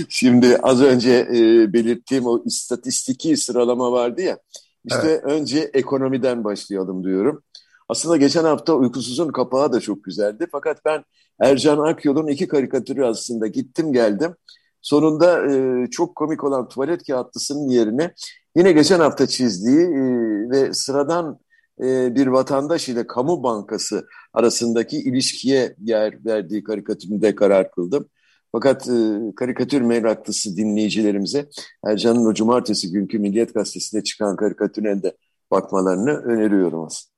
Şimdi 0.10 0.58
az 0.58 0.82
önce 0.82 1.28
e, 1.30 1.74
belirttiğim 1.74 2.26
o 2.26 2.44
istatistiki 2.46 3.38
sıralama 3.38 3.92
vardı 3.92 4.22
ya. 4.22 4.38
İşte 4.86 5.08
evet. 5.08 5.24
önce 5.24 5.72
ekonomiden 5.74 6.44
başlayalım 6.44 7.04
diyorum. 7.04 7.44
Aslında 7.90 8.18
geçen 8.18 8.44
hafta 8.44 8.74
Uykusuz'un 8.74 9.32
kapağı 9.32 9.74
da 9.74 9.80
çok 9.80 10.04
güzeldi. 10.04 10.48
Fakat 10.52 10.86
ben 10.86 11.04
Ercan 11.40 11.78
Akyol'un 11.78 12.28
iki 12.28 12.48
karikatürü 12.48 13.06
aslında 13.06 13.48
gittim 13.48 13.94
geldim. 13.94 14.36
Sonunda 14.84 15.54
e, 15.54 15.88
çok 15.88 16.16
komik 16.16 16.44
olan 16.44 16.68
tuvalet 16.68 17.08
kağıtlısının 17.08 17.70
yerine 17.70 18.14
yine 18.56 18.72
geçen 18.72 19.00
hafta 19.00 19.28
çizdiği 19.28 19.80
e, 19.80 20.02
ve 20.50 20.74
sıradan 20.74 21.40
e, 21.84 22.16
bir 22.16 22.28
vatandaş 22.28 22.90
ile 22.90 23.08
kamu 23.08 23.44
bankası 23.44 24.08
arasındaki 24.34 24.98
ilişkiye 24.98 25.76
yer 25.82 26.26
verdiği 26.26 26.64
karikatüründe 26.64 27.36
karar 27.36 27.72
kıldım. 27.72 28.10
Fakat 28.52 28.90
e, 28.90 29.20
karikatür 29.36 29.82
meraklısı 29.82 30.58
dinleyicilerimize 30.58 31.50
Ercan'ın 31.86 32.26
o 32.26 32.34
cumartesi 32.34 32.92
günkü 32.92 33.20
Milliyet 33.20 33.54
Gazetesi'nde 33.54 34.04
çıkan 34.04 34.36
karikatürüne 34.36 35.04
de 35.04 35.18
bakmalarını 35.52 36.12
öneriyorum 36.12 36.84
aslında. 36.84 37.14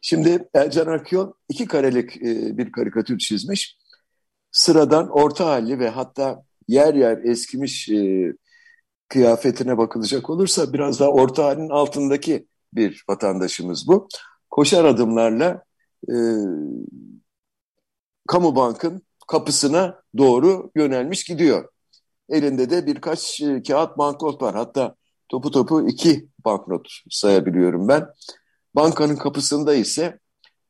Şimdi 0.00 0.48
Ercan 0.54 0.86
Akyol 0.86 1.32
iki 1.48 1.66
karelik 1.66 2.16
e, 2.16 2.58
bir 2.58 2.72
karikatür 2.72 3.18
çizmiş. 3.18 3.78
Sıradan 4.52 5.08
orta 5.08 5.46
halli 5.46 5.78
ve 5.78 5.88
hatta 5.88 6.42
yer 6.68 6.94
yer 6.94 7.18
eskimiş 7.18 7.88
e, 7.88 8.32
kıyafetine 9.08 9.78
bakılacak 9.78 10.30
olursa 10.30 10.72
biraz 10.72 11.00
daha 11.00 11.08
orta 11.08 11.44
halin 11.44 11.68
altındaki 11.68 12.46
bir 12.72 13.04
vatandaşımız 13.08 13.88
bu. 13.88 14.08
Koşar 14.50 14.84
adımlarla 14.84 15.62
e, 16.10 16.14
kamu 18.28 18.56
bankın 18.56 19.02
kapısına 19.28 20.02
doğru 20.18 20.70
yönelmiş 20.76 21.24
gidiyor. 21.24 21.68
Elinde 22.28 22.70
de 22.70 22.86
birkaç 22.86 23.40
e, 23.40 23.62
kağıt 23.62 23.98
banknot 23.98 24.42
var. 24.42 24.54
Hatta 24.54 24.94
topu 25.28 25.50
topu 25.50 25.88
iki 25.88 26.28
banknot 26.44 26.88
sayabiliyorum 27.10 27.88
ben. 27.88 28.06
Bankanın 28.74 29.16
kapısında 29.16 29.74
ise 29.74 30.18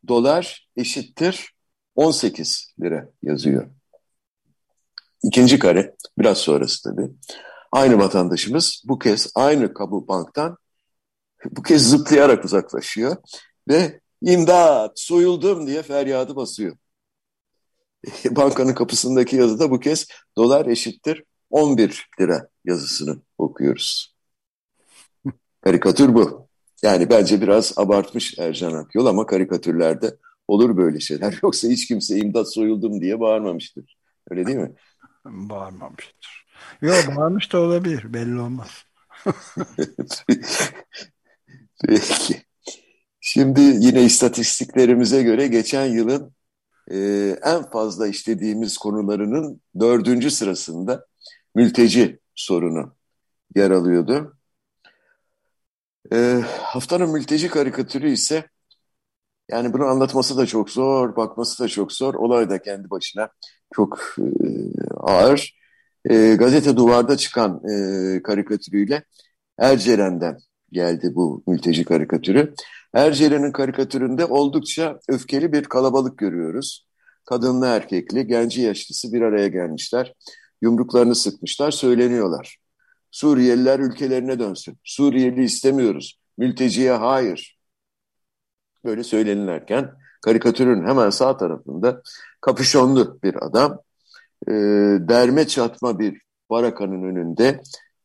dolar 0.08 0.68
eşittir 0.76 1.54
18 1.94 2.74
lira 2.80 3.08
yazıyor. 3.22 3.70
İkinci 5.22 5.58
kare, 5.58 5.94
biraz 6.18 6.38
sonrası 6.38 6.82
tabii. 6.82 7.10
Aynı 7.72 7.98
vatandaşımız 7.98 8.82
bu 8.88 8.98
kez 8.98 9.32
aynı 9.34 9.74
kamu 9.74 10.08
banktan 10.08 10.56
bu 11.50 11.62
kez 11.62 11.90
zıplayarak 11.90 12.44
uzaklaşıyor 12.44 13.16
ve 13.68 14.00
imdat 14.22 15.00
soyuldum 15.00 15.66
diye 15.66 15.82
feryadı 15.82 16.36
basıyor. 16.36 16.76
Bankanın 18.30 18.74
kapısındaki 18.74 19.36
yazıda 19.36 19.70
bu 19.70 19.80
kez 19.80 20.06
dolar 20.36 20.66
eşittir 20.66 21.24
11 21.50 22.08
lira 22.20 22.48
yazısını 22.64 23.22
okuyoruz. 23.38 24.16
Karikatür 25.60 26.14
bu. 26.14 26.48
Yani 26.82 27.10
bence 27.10 27.40
biraz 27.40 27.78
abartmış 27.78 28.38
Ercan 28.38 28.72
Akyol 28.72 29.06
ama 29.06 29.26
karikatürlerde 29.26 30.16
olur 30.48 30.76
böyle 30.76 31.00
şeyler. 31.00 31.38
Yoksa 31.42 31.68
hiç 31.68 31.88
kimse 31.88 32.16
imdat 32.18 32.54
soyuldum 32.54 33.00
diye 33.00 33.20
bağırmamıştır. 33.20 33.96
Öyle 34.30 34.46
değil 34.46 34.58
mi? 34.58 34.74
Bağırmamıştır. 35.30 36.46
Yok 36.82 37.16
bağırmış 37.16 37.52
da 37.52 37.60
olabilir. 37.60 38.14
Belli 38.14 38.40
olmaz. 38.40 38.84
Peki. 41.86 42.46
Şimdi 43.20 43.60
yine 43.60 44.02
istatistiklerimize 44.02 45.22
göre 45.22 45.46
geçen 45.46 45.86
yılın 45.86 46.34
e, 46.90 46.96
en 47.42 47.70
fazla 47.70 48.06
işlediğimiz 48.06 48.78
konularının 48.78 49.60
dördüncü 49.80 50.30
sırasında 50.30 51.06
mülteci 51.54 52.20
sorunu 52.34 52.94
yer 53.56 53.70
alıyordu. 53.70 54.36
E, 56.12 56.42
haftanın 56.62 57.10
mülteci 57.10 57.48
karikatürü 57.48 58.10
ise 58.10 58.48
yani 59.48 59.72
bunu 59.72 59.84
anlatması 59.84 60.36
da 60.36 60.46
çok 60.46 60.70
zor, 60.70 61.16
bakması 61.16 61.64
da 61.64 61.68
çok 61.68 61.92
zor. 61.92 62.14
Olay 62.14 62.50
da 62.50 62.62
kendi 62.62 62.90
başına 62.90 63.28
çok 63.74 64.16
e, 64.18 64.48
ağır. 64.96 65.56
E, 66.10 66.34
gazete 66.34 66.76
duvarda 66.76 67.16
çıkan 67.16 67.62
e, 67.70 68.22
karikatürüyle 68.22 69.04
Erceren'den 69.58 70.38
geldi 70.72 71.12
bu 71.14 71.42
mülteci 71.46 71.84
karikatürü. 71.84 72.54
Erceren'in 72.94 73.52
karikatüründe 73.52 74.24
oldukça 74.24 74.98
öfkeli 75.08 75.52
bir 75.52 75.64
kalabalık 75.64 76.18
görüyoruz. 76.18 76.86
Kadınlı 77.24 77.66
erkekli, 77.66 78.26
genci 78.26 78.62
yaşlısı 78.62 79.12
bir 79.12 79.22
araya 79.22 79.48
gelmişler. 79.48 80.14
Yumruklarını 80.62 81.14
sıkmışlar, 81.14 81.70
söyleniyorlar. 81.70 82.56
Suriyeliler 83.10 83.78
ülkelerine 83.78 84.38
dönsün. 84.38 84.78
Suriyeli 84.84 85.44
istemiyoruz. 85.44 86.20
Mülteciye 86.38 86.92
hayır. 86.92 87.58
Böyle 88.84 89.04
söylenirken 89.04 89.90
karikatürün 90.22 90.86
hemen 90.86 91.10
sağ 91.10 91.36
tarafında 91.36 92.02
kapüşonlu 92.46 93.18
bir 93.22 93.46
adam 93.46 93.78
e, 94.48 94.52
derme 95.08 95.46
çatma 95.46 95.98
bir 95.98 96.20
barakanın 96.50 97.02
önünde 97.02 97.60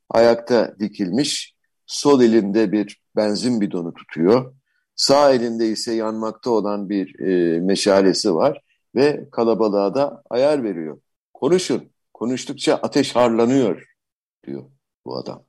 ayakta 0.10 0.76
dikilmiş 0.80 1.56
Sol 1.86 2.22
elinde 2.22 2.72
bir 2.72 3.02
benzin 3.16 3.62
bidonu 3.62 3.94
tutuyor. 3.94 4.54
Sağ 4.96 5.34
elinde 5.34 5.68
ise 5.68 5.94
yanmakta 5.94 6.50
olan 6.50 6.90
bir 6.90 7.20
e, 7.20 7.60
meşalesi 7.60 8.36
var 8.36 8.62
ve 8.96 9.30
kalabalığa 9.32 9.96
da 9.96 10.24
ayar 10.30 10.64
veriyor. 10.64 11.00
Konuşun, 11.34 11.92
konuştukça 12.14 12.76
ateş 12.76 13.16
harlanıyor 13.16 13.86
diyor 14.48 14.64
bu 15.06 15.18
adam. 15.18 15.44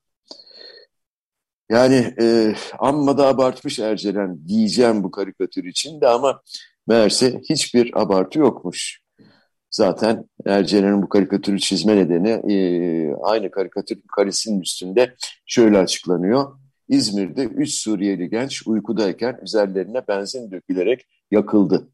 Yani 1.71 2.15
e, 2.21 2.55
amma 2.79 3.19
da 3.19 3.27
abartmış 3.27 3.79
Ercelen 3.79 4.49
diyeceğim 4.49 5.05
bu 5.05 5.11
karikatür 5.11 5.65
için 5.65 6.01
de 6.01 6.09
ama 6.09 6.43
meğerse 6.87 7.41
hiçbir 7.51 8.01
abartı 8.03 8.39
yokmuş. 8.39 9.03
Zaten 9.71 10.25
Ercelen'in 10.47 11.03
bu 11.03 11.09
karikatürü 11.09 11.61
çizme 11.61 11.97
nedeni 11.97 12.29
e, 12.29 12.55
aynı 13.15 13.51
karikatür 13.51 13.99
karesinin 14.17 14.61
üstünde 14.61 15.15
şöyle 15.47 15.79
açıklanıyor. 15.79 16.59
İzmir'de 16.89 17.45
üç 17.45 17.75
Suriyeli 17.75 18.31
genç 18.31 18.67
uykudayken 18.67 19.39
üzerlerine 19.43 20.09
benzin 20.09 20.51
dökülerek 20.51 21.07
yakıldı. 21.31 21.89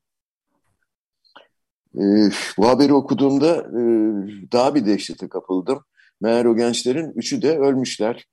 E, 1.95 2.02
bu 2.59 2.68
haberi 2.68 2.92
okuduğumda 2.92 3.57
e, 3.57 3.80
daha 4.52 4.75
bir 4.75 4.87
dehşete 4.87 5.28
kapıldım. 5.28 5.85
Meğer 6.21 6.45
o 6.45 6.57
gençlerin 6.57 7.12
üçü 7.16 7.42
de 7.42 7.59
ölmüşler. 7.59 8.26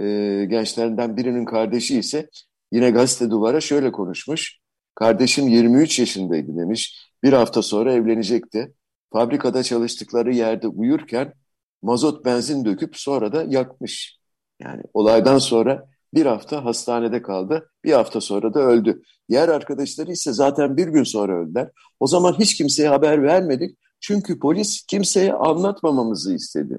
E, 0.00 0.04
gençlerinden 0.48 1.16
birinin 1.16 1.44
kardeşi 1.44 1.98
ise 1.98 2.30
yine 2.72 2.90
gazete 2.90 3.30
duvara 3.30 3.60
şöyle 3.60 3.92
konuşmuş. 3.92 4.59
Kardeşim 5.00 5.48
23 5.48 5.98
yaşındaydı 5.98 6.56
demiş. 6.56 7.10
Bir 7.22 7.32
hafta 7.32 7.62
sonra 7.62 7.92
evlenecekti. 7.92 8.74
Fabrikada 9.12 9.62
çalıştıkları 9.62 10.34
yerde 10.34 10.68
uyurken 10.68 11.34
mazot 11.82 12.24
benzin 12.24 12.64
döküp 12.64 12.96
sonra 12.96 13.32
da 13.32 13.44
yakmış. 13.48 14.18
Yani 14.60 14.82
olaydan 14.94 15.38
sonra 15.38 15.88
bir 16.14 16.26
hafta 16.26 16.64
hastanede 16.64 17.22
kaldı. 17.22 17.70
Bir 17.84 17.92
hafta 17.92 18.20
sonra 18.20 18.54
da 18.54 18.60
öldü. 18.60 19.02
Diğer 19.28 19.48
arkadaşları 19.48 20.12
ise 20.12 20.32
zaten 20.32 20.76
bir 20.76 20.88
gün 20.88 21.04
sonra 21.04 21.42
öldüler. 21.42 21.70
O 22.00 22.06
zaman 22.06 22.32
hiç 22.38 22.54
kimseye 22.54 22.88
haber 22.88 23.22
vermedik. 23.22 23.78
Çünkü 24.00 24.38
polis 24.38 24.86
kimseye 24.86 25.32
anlatmamamızı 25.32 26.34
istedi. 26.34 26.78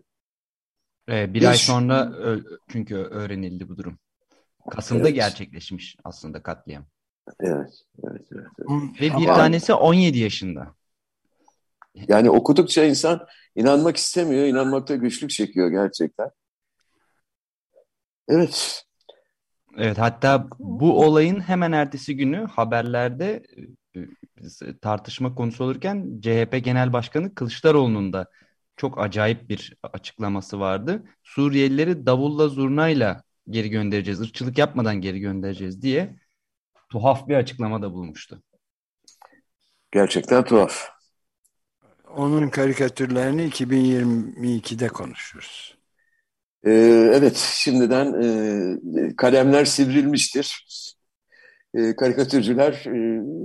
Ee, 1.10 1.34
bir 1.34 1.40
hiç... 1.40 1.48
ay 1.48 1.58
sonra 1.58 2.14
çünkü 2.72 2.96
öğrenildi 2.96 3.70
bu 3.70 3.78
durum. 3.78 4.00
Kasım'da 4.70 5.04
evet. 5.04 5.16
gerçekleşmiş 5.16 5.96
aslında 6.04 6.44
katliam. 6.44 6.86
Evet, 7.40 7.84
evet, 8.04 8.22
evet. 8.32 8.48
evet. 8.60 9.02
Ve 9.02 9.18
bir 9.18 9.28
Ama... 9.28 9.36
tanesi 9.36 9.74
17 9.74 10.20
yaşında. 10.20 10.76
Yani 12.08 12.30
okudukça 12.30 12.84
insan 12.84 13.28
inanmak 13.56 13.98
istemiyor, 13.98 14.46
inanmakta 14.46 14.96
güçlük 14.96 15.30
çekiyor 15.30 15.72
gerçekten. 15.72 16.30
Evet. 18.28 18.86
Evet 19.78 19.98
hatta 19.98 20.48
bu 20.60 21.06
olayın 21.06 21.40
hemen 21.40 21.72
ertesi 21.72 22.16
günü 22.18 22.48
haberlerde 22.48 23.44
e, 23.96 24.00
tartışma 24.82 25.36
konusu 25.36 25.64
olurken 25.64 26.22
CHP 26.22 26.64
Genel 26.64 26.94
Başkanı 26.94 27.36
Kılıçdaroğlu'nun 27.36 28.14
da 28.14 28.30
çok 28.78 29.00
acayip 29.02 29.50
bir 29.50 29.78
açıklaması 29.94 30.60
vardı. 30.60 31.04
Suriyelileri 31.24 32.06
davulla 32.06 32.48
zurnayla 32.48 33.24
geri 33.50 33.70
göndereceğiz, 33.70 34.22
ırkçılık 34.22 34.58
yapmadan 34.58 35.02
geri 35.02 35.20
göndereceğiz 35.20 35.82
diye 35.82 36.16
tuhaf 36.92 37.28
bir 37.28 37.36
açıklamada 37.36 37.94
bulmuştu. 37.94 38.44
Gerçekten 39.92 40.44
tuhaf. 40.44 40.90
Onun 42.16 42.50
karikatürlerini 42.50 43.50
2022'de 43.50 44.88
konuşuruz. 44.88 45.78
Ee, 46.66 46.72
evet, 47.14 47.38
şimdiden 47.38 48.14
e, 48.24 49.16
kalemler 49.16 49.66
sivrilmiştir. 49.66 50.66
E, 51.74 51.96
karikatürcüler 51.96 52.74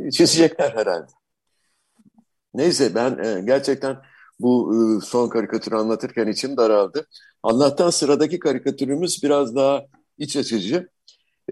e, 0.06 0.10
çizecekler 0.10 0.70
herhalde. 0.70 1.12
Neyse 2.54 2.94
ben 2.94 3.18
e, 3.24 3.42
gerçekten 3.44 3.96
bu 4.40 4.74
e, 4.74 5.06
son 5.06 5.28
karikatürü 5.28 5.74
anlatırken 5.76 6.26
içim 6.26 6.56
daraldı. 6.56 7.06
Allah'tan 7.42 7.90
sıradaki 7.90 8.38
karikatürümüz 8.38 9.22
biraz 9.22 9.56
daha 9.56 9.86
iç 10.18 10.36
açıcı. 10.36 10.88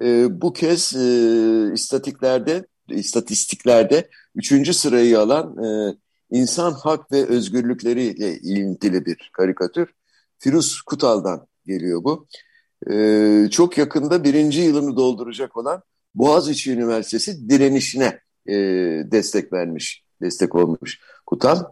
E, 0.03 0.41
bu 0.41 0.53
kez 0.53 0.95
e, 0.97 1.73
istatiklerde, 1.75 2.67
istatistiklerde 2.89 4.09
üçüncü 4.35 4.75
sırayı 4.75 5.21
alan 5.21 5.65
e, 5.65 5.97
insan 6.31 6.73
hak 6.73 7.13
ve 7.13 7.27
özgürlükleriyle 7.27 8.39
ilintili 8.39 9.07
bir 9.07 9.31
karikatür. 9.33 9.89
Firuz 10.39 10.83
Kutal'dan 10.83 11.47
geliyor 11.67 12.05
bu. 12.05 12.27
E, 12.91 13.49
çok 13.51 13.79
yakında 13.79 14.25
birinci 14.25 14.61
yılını 14.61 14.97
dolduracak 14.97 15.57
olan 15.57 15.83
Boğaziçi 16.15 16.73
Üniversitesi 16.73 17.49
direnişine 17.49 18.21
e, 18.47 18.55
destek 19.11 19.53
vermiş, 19.53 20.05
destek 20.23 20.55
olmuş 20.55 20.99
Kutal. 21.27 21.65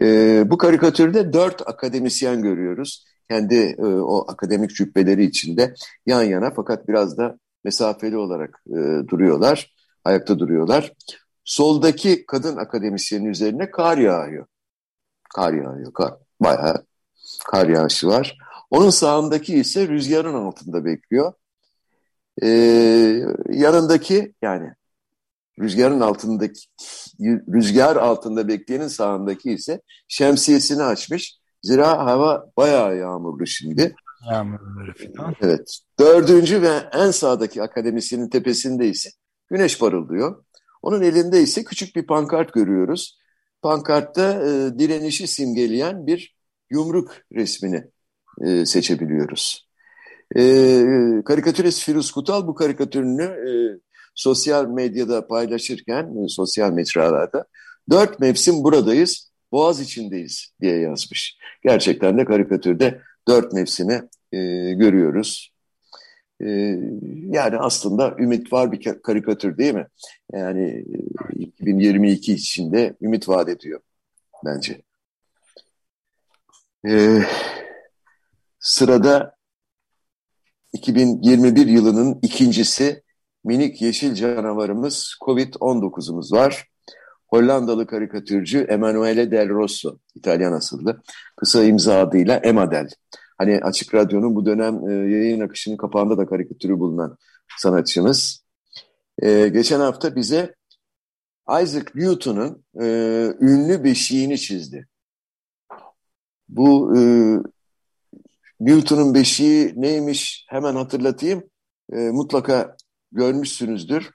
E, 0.00 0.42
bu 0.50 0.58
karikatürde 0.58 1.32
dört 1.32 1.68
akademisyen 1.68 2.42
görüyoruz. 2.42 3.04
Kendi 3.30 3.54
e, 3.54 3.84
o 3.84 4.24
akademik 4.28 4.76
cübbeleri 4.76 5.24
içinde 5.24 5.74
yan 6.06 6.22
yana 6.22 6.52
fakat 6.56 6.88
biraz 6.88 7.18
da 7.18 7.38
mesafeli 7.64 8.16
olarak 8.16 8.62
e, 8.68 9.08
duruyorlar, 9.08 9.74
ayakta 10.04 10.38
duruyorlar. 10.38 10.92
Soldaki 11.44 12.26
kadın 12.26 12.56
akademisyenin 12.56 13.24
üzerine 13.24 13.70
kar 13.70 13.98
yağıyor. 13.98 14.46
Kar 15.34 15.52
yağıyor, 15.52 15.92
kar. 15.92 16.14
Bayağı 16.40 16.86
kar 17.46 17.68
yağışı 17.68 18.08
var. 18.08 18.38
Onun 18.70 18.90
sağındaki 18.90 19.54
ise 19.54 19.88
rüzgarın 19.88 20.34
altında 20.34 20.84
bekliyor. 20.84 21.32
Ee, 22.42 23.22
yanındaki 23.48 24.34
yani 24.42 24.70
rüzgarın 25.60 26.00
altındaki 26.00 26.60
rüzgar 27.52 27.96
altında 27.96 28.48
bekleyenin 28.48 28.88
sağındaki 28.88 29.52
ise 29.52 29.80
şemsiyesini 30.08 30.82
açmış. 30.82 31.38
Zira 31.62 31.88
hava 32.06 32.46
bayağı 32.56 32.96
yağmurlu 32.96 33.46
şimdi. 33.46 33.94
Falan. 35.16 35.34
Evet. 35.40 35.78
Dördüncü 36.00 36.62
ve 36.62 36.70
en 36.92 37.10
sağdaki 37.10 37.62
akademisyenin 37.62 38.28
tepesinde 38.28 38.92
güneş 39.50 39.78
parıldıyor. 39.78 40.44
Onun 40.82 41.02
elinde 41.02 41.42
ise 41.42 41.64
küçük 41.64 41.96
bir 41.96 42.06
pankart 42.06 42.52
görüyoruz. 42.52 43.18
Pankartta 43.62 44.32
e, 44.32 44.78
direnişi 44.78 45.26
simgeleyen 45.26 46.06
bir 46.06 46.36
yumruk 46.70 47.12
resmini 47.34 47.84
e, 48.40 48.66
seçebiliyoruz. 48.66 49.68
E, 50.36 50.42
karikatürist 51.24 51.82
Firuz 51.82 52.12
Kutal 52.12 52.46
bu 52.46 52.54
karikatürünü 52.54 53.22
e, 53.22 53.50
sosyal 54.14 54.66
medyada 54.66 55.26
paylaşırken, 55.26 56.24
e, 56.24 56.28
sosyal 56.28 56.72
mecralarda 56.72 57.44
dört 57.90 58.20
mevsim 58.20 58.64
buradayız, 58.64 59.30
boğaz 59.52 59.80
içindeyiz 59.80 60.54
diye 60.60 60.80
yazmış. 60.80 61.38
Gerçekten 61.64 62.18
de 62.18 62.24
karikatürde 62.24 63.00
dört 63.28 63.52
mevsimi 63.52 64.08
e, 64.32 64.38
görüyoruz. 64.72 65.54
E, 66.40 66.48
yani 67.26 67.56
aslında 67.58 68.16
ümit 68.18 68.52
var 68.52 68.72
bir 68.72 69.02
karikatür 69.02 69.58
değil 69.58 69.74
mi? 69.74 69.86
Yani 70.32 70.84
2022 71.34 72.32
e, 72.32 72.34
içinde 72.34 72.96
ümit 73.02 73.28
vaat 73.28 73.48
ediyor 73.48 73.80
bence. 74.44 74.82
E, 76.88 77.22
sırada 78.58 79.36
2021 80.72 81.66
yılının 81.66 82.18
ikincisi 82.22 83.02
minik 83.44 83.82
yeşil 83.82 84.14
canavarımız 84.14 85.16
Covid-19'umuz 85.20 86.32
var. 86.32 86.68
Hollandalı 87.34 87.86
karikatürcü 87.86 88.58
Emanuele 88.58 89.30
Del 89.30 89.48
Rosso, 89.48 89.98
İtalyan 90.14 90.52
asıllı, 90.52 91.02
kısa 91.36 91.64
imza 91.64 91.98
adıyla 91.98 92.36
Emadel. 92.36 92.88
Hani 93.38 93.60
Açık 93.62 93.94
Radyo'nun 93.94 94.34
bu 94.34 94.46
dönem 94.46 94.88
e, 94.88 94.92
yayın 94.92 95.40
akışının 95.40 95.76
kapağında 95.76 96.18
da 96.18 96.26
karikatürü 96.26 96.78
bulunan 96.78 97.18
sanatçımız. 97.58 98.44
E, 99.22 99.48
geçen 99.48 99.80
hafta 99.80 100.16
bize 100.16 100.54
Isaac 101.62 101.84
Newton'un 101.94 102.64
e, 102.80 102.86
ünlü 103.40 103.84
beşiğini 103.84 104.38
çizdi. 104.38 104.88
Bu 106.48 106.96
e, 106.96 107.00
Newton'un 108.60 109.14
beşiği 109.14 109.72
neymiş 109.76 110.46
hemen 110.48 110.74
hatırlatayım. 110.74 111.50
E, 111.92 111.96
mutlaka 111.96 112.76
görmüşsünüzdür. 113.12 114.10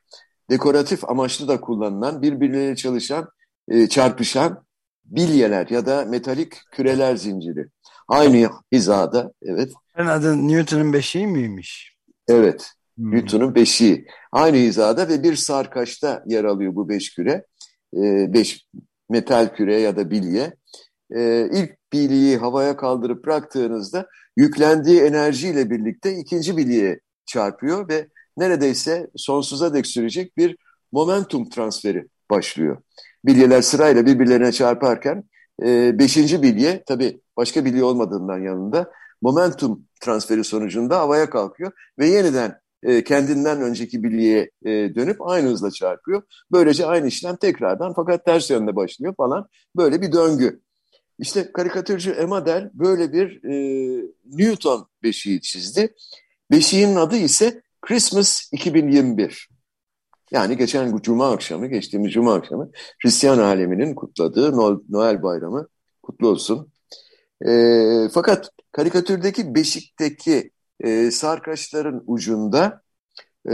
Dekoratif 0.49 1.09
amaçlı 1.09 1.47
da 1.47 1.61
kullanılan, 1.61 2.21
birbirleriyle 2.21 2.75
çalışan, 2.75 3.29
e, 3.67 3.87
çarpışan 3.87 4.63
bilyeler 5.05 5.67
ya 5.69 5.85
da 5.85 6.05
metalik 6.05 6.57
küreler 6.71 7.15
zinciri. 7.15 7.67
Aynı 8.07 8.49
hizada, 8.71 9.33
evet. 9.41 9.71
Ben 9.97 10.05
adı 10.05 10.47
Newton'un 10.47 10.93
beşiği 10.93 11.27
miymiş? 11.27 11.95
Evet, 12.27 12.71
hmm. 12.97 13.11
Newton'un 13.11 13.55
beşiği. 13.55 14.07
Aynı 14.31 14.57
hizada 14.57 15.09
ve 15.09 15.23
bir 15.23 15.35
sarkaçta 15.35 16.23
yer 16.25 16.43
alıyor 16.43 16.75
bu 16.75 16.89
beş 16.89 17.13
küre. 17.13 17.45
E, 17.93 18.33
beş 18.33 18.65
metal 19.09 19.55
küre 19.55 19.79
ya 19.81 19.95
da 19.95 20.11
bilye. 20.11 20.53
E, 21.15 21.49
ilk 21.53 21.77
bilyeyi 21.93 22.37
havaya 22.37 22.77
kaldırıp 22.77 23.25
bıraktığınızda 23.25 24.07
yüklendiği 24.37 25.01
enerjiyle 25.01 25.69
birlikte 25.69 26.13
ikinci 26.13 26.57
bilyeye 26.57 26.99
çarpıyor 27.25 27.89
ve 27.89 28.07
neredeyse 28.39 29.09
sonsuza 29.15 29.73
dek 29.73 29.87
sürecek 29.87 30.37
bir 30.37 30.57
momentum 30.91 31.49
transferi 31.49 32.07
başlıyor. 32.29 32.77
Bilyeler 33.25 33.61
sırayla 33.61 34.05
birbirlerine 34.05 34.51
çarparken 34.51 35.23
e, 35.63 35.99
beşinci 35.99 36.41
bilye 36.41 36.83
tabii 36.87 37.21
başka 37.37 37.65
bilye 37.65 37.83
olmadığından 37.83 38.39
yanında 38.39 38.91
momentum 39.21 39.85
transferi 40.01 40.43
sonucunda 40.43 40.99
havaya 40.99 41.29
kalkıyor 41.29 41.71
ve 41.99 42.07
yeniden 42.07 42.59
e, 42.83 43.03
kendinden 43.03 43.61
önceki 43.61 44.03
bilyeye 44.03 44.51
e, 44.65 44.69
dönüp 44.69 45.17
aynı 45.21 45.49
hızla 45.49 45.71
çarpıyor. 45.71 46.21
Böylece 46.51 46.85
aynı 46.85 47.07
işlem 47.07 47.35
tekrardan 47.35 47.93
fakat 47.93 48.25
ters 48.25 48.49
yönde 48.49 48.75
başlıyor 48.75 49.13
falan 49.17 49.47
böyle 49.75 50.01
bir 50.01 50.11
döngü. 50.11 50.61
İşte 51.19 51.51
karikatürcü 51.51 52.11
Emadel 52.11 52.71
böyle 52.73 53.13
bir 53.13 53.43
e, 53.43 53.53
Newton 54.25 54.87
beşiği 55.03 55.41
çizdi. 55.41 55.95
Beşiğin 56.51 56.95
adı 56.95 57.15
ise 57.15 57.61
Christmas 57.81 58.49
2021. 58.51 59.49
Yani 60.31 60.57
geçen 60.57 60.97
Cuma 60.97 61.31
akşamı, 61.31 61.67
geçtiğimiz 61.67 62.13
Cuma 62.13 62.33
akşamı 62.33 62.71
Hristiyan 63.03 63.39
aleminin 63.39 63.95
kutladığı 63.95 64.57
Noel 64.89 65.23
Bayramı 65.23 65.67
kutlu 66.03 66.27
olsun. 66.27 66.71
E, 67.45 67.51
fakat 68.11 68.49
karikatürdeki 68.71 69.55
beşikteki 69.55 70.51
e, 70.79 71.11
sarkaçların 71.11 72.03
ucunda 72.07 72.81
e, 73.45 73.53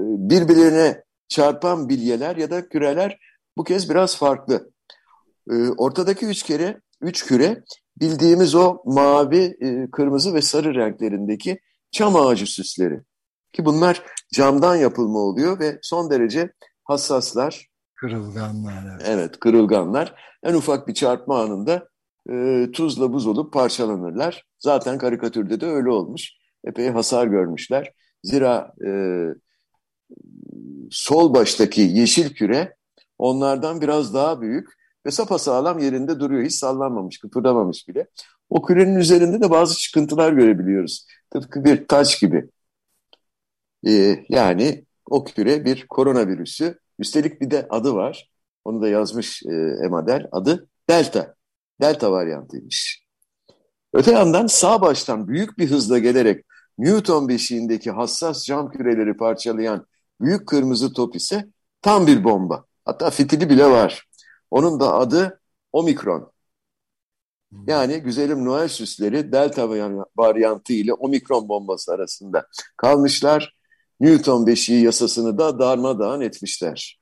birbirine 0.00 1.04
çarpan 1.28 1.88
bilyeler 1.88 2.36
ya 2.36 2.50
da 2.50 2.68
küreler 2.68 3.18
bu 3.56 3.64
kez 3.64 3.90
biraz 3.90 4.16
farklı. 4.16 4.70
E, 5.50 5.54
ortadaki 5.68 6.26
üç 6.26 6.42
kere, 6.42 6.80
üç 7.00 7.26
küre 7.26 7.62
bildiğimiz 8.00 8.54
o 8.54 8.82
mavi, 8.84 9.56
e, 9.60 9.90
kırmızı 9.90 10.34
ve 10.34 10.42
sarı 10.42 10.74
renklerindeki 10.74 11.60
çam 11.90 12.16
ağacı 12.16 12.46
süsleri. 12.46 13.00
Ki 13.52 13.64
bunlar 13.64 14.02
camdan 14.32 14.76
yapılma 14.76 15.18
oluyor 15.18 15.60
ve 15.60 15.78
son 15.82 16.10
derece 16.10 16.52
hassaslar. 16.84 17.68
Kırılganlar. 17.94 18.84
Evet, 18.90 19.02
evet 19.06 19.40
kırılganlar. 19.40 20.14
En 20.42 20.54
ufak 20.54 20.88
bir 20.88 20.94
çarpma 20.94 21.42
anında 21.42 21.88
e, 22.30 22.66
tuzla 22.72 23.12
buz 23.12 23.26
olup 23.26 23.52
parçalanırlar. 23.52 24.46
Zaten 24.58 24.98
karikatürde 24.98 25.60
de 25.60 25.66
öyle 25.66 25.90
olmuş. 25.90 26.30
Epey 26.64 26.88
hasar 26.90 27.26
görmüşler. 27.26 27.92
Zira 28.22 28.74
e, 28.86 28.90
sol 30.90 31.34
baştaki 31.34 31.80
yeşil 31.80 32.34
küre 32.34 32.76
onlardan 33.18 33.80
biraz 33.80 34.14
daha 34.14 34.40
büyük 34.40 34.68
ve 35.06 35.10
sapasağlam 35.10 35.78
yerinde 35.78 36.20
duruyor. 36.20 36.44
Hiç 36.44 36.54
sallanmamış, 36.54 37.18
kıpırdamamış 37.18 37.88
bile. 37.88 38.06
O 38.50 38.62
kürenin 38.62 38.96
üzerinde 38.96 39.40
de 39.40 39.50
bazı 39.50 39.78
çıkıntılar 39.78 40.32
görebiliyoruz. 40.32 41.06
Tıpkı 41.30 41.64
bir 41.64 41.88
taç 41.88 42.20
gibi. 42.20 42.48
Ee, 43.88 44.24
yani 44.28 44.84
o 45.10 45.24
küre 45.24 45.64
bir 45.64 45.86
koronavirüsü. 45.86 46.78
Üstelik 46.98 47.40
bir 47.40 47.50
de 47.50 47.66
adı 47.70 47.94
var. 47.94 48.30
Onu 48.64 48.82
da 48.82 48.88
yazmış 48.88 49.42
e, 49.42 49.84
Emader. 49.84 50.26
Adı 50.32 50.68
Delta. 50.88 51.34
Delta 51.80 52.12
varyantıymış. 52.12 53.04
Öte 53.92 54.12
yandan 54.12 54.46
sağ 54.46 54.80
baştan 54.82 55.28
büyük 55.28 55.58
bir 55.58 55.70
hızla 55.70 55.98
gelerek 55.98 56.44
Newton 56.78 57.28
beşiğindeki 57.28 57.90
hassas 57.90 58.44
cam 58.44 58.70
küreleri 58.70 59.16
parçalayan 59.16 59.86
büyük 60.20 60.48
kırmızı 60.48 60.92
top 60.92 61.16
ise 61.16 61.48
tam 61.82 62.06
bir 62.06 62.24
bomba. 62.24 62.64
Hatta 62.84 63.10
fitili 63.10 63.50
bile 63.50 63.66
var. 63.70 64.08
Onun 64.50 64.80
da 64.80 64.94
adı 64.94 65.40
Omikron. 65.72 66.32
Yani 67.66 67.98
güzelim 68.00 68.44
Noel 68.44 68.68
süsleri 68.68 69.32
Delta 69.32 69.70
varyantı 70.16 70.72
ile 70.72 70.92
Omikron 70.92 71.48
bombası 71.48 71.92
arasında 71.92 72.46
kalmışlar. 72.76 73.56
Newton 74.02 74.46
beşiği 74.46 74.84
yasasını 74.84 75.38
da 75.38 75.58
darmadağın 75.58 76.20
etmişler. 76.20 77.00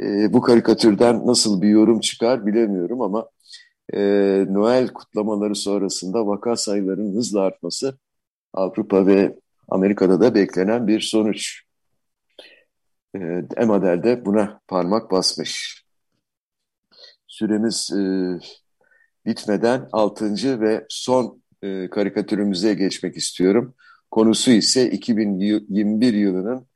E, 0.00 0.32
bu 0.32 0.40
karikatürden 0.40 1.26
nasıl 1.26 1.62
bir 1.62 1.68
yorum 1.68 2.00
çıkar 2.00 2.46
bilemiyorum 2.46 3.00
ama 3.02 3.28
e, 3.94 4.00
Noel 4.48 4.88
kutlamaları 4.88 5.54
sonrasında 5.54 6.26
vaka 6.26 6.56
sayılarının 6.56 7.16
hızla 7.16 7.40
artması 7.40 7.98
Avrupa 8.54 9.06
ve 9.06 9.38
Amerika'da 9.68 10.20
da 10.20 10.34
beklenen 10.34 10.86
bir 10.86 11.00
sonuç. 11.00 11.62
E, 13.14 13.18
Emader 13.56 14.02
de 14.02 14.24
buna 14.24 14.60
parmak 14.68 15.10
basmış. 15.10 15.84
Süremiz 17.26 17.90
e, 17.92 18.02
bitmeden 19.26 19.88
altıncı 19.92 20.60
ve 20.60 20.86
son 20.88 21.42
e, 21.62 21.90
karikatürümüze 21.90 22.74
geçmek 22.74 23.16
istiyorum. 23.16 23.74
Konusu 24.10 24.50
ise 24.50 24.90
2021 24.90 26.14
yılının 26.14 26.66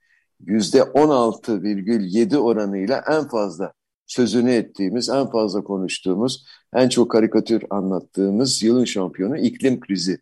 %16,7 0.46 2.36
oranıyla 2.36 3.04
en 3.10 3.28
fazla 3.28 3.72
sözünü 4.06 4.52
ettiğimiz, 4.52 5.08
en 5.08 5.30
fazla 5.30 5.64
konuştuğumuz, 5.64 6.46
en 6.74 6.88
çok 6.88 7.10
karikatür 7.10 7.62
anlattığımız 7.70 8.62
yılın 8.62 8.84
şampiyonu 8.84 9.36
iklim 9.36 9.80
krizi. 9.80 10.18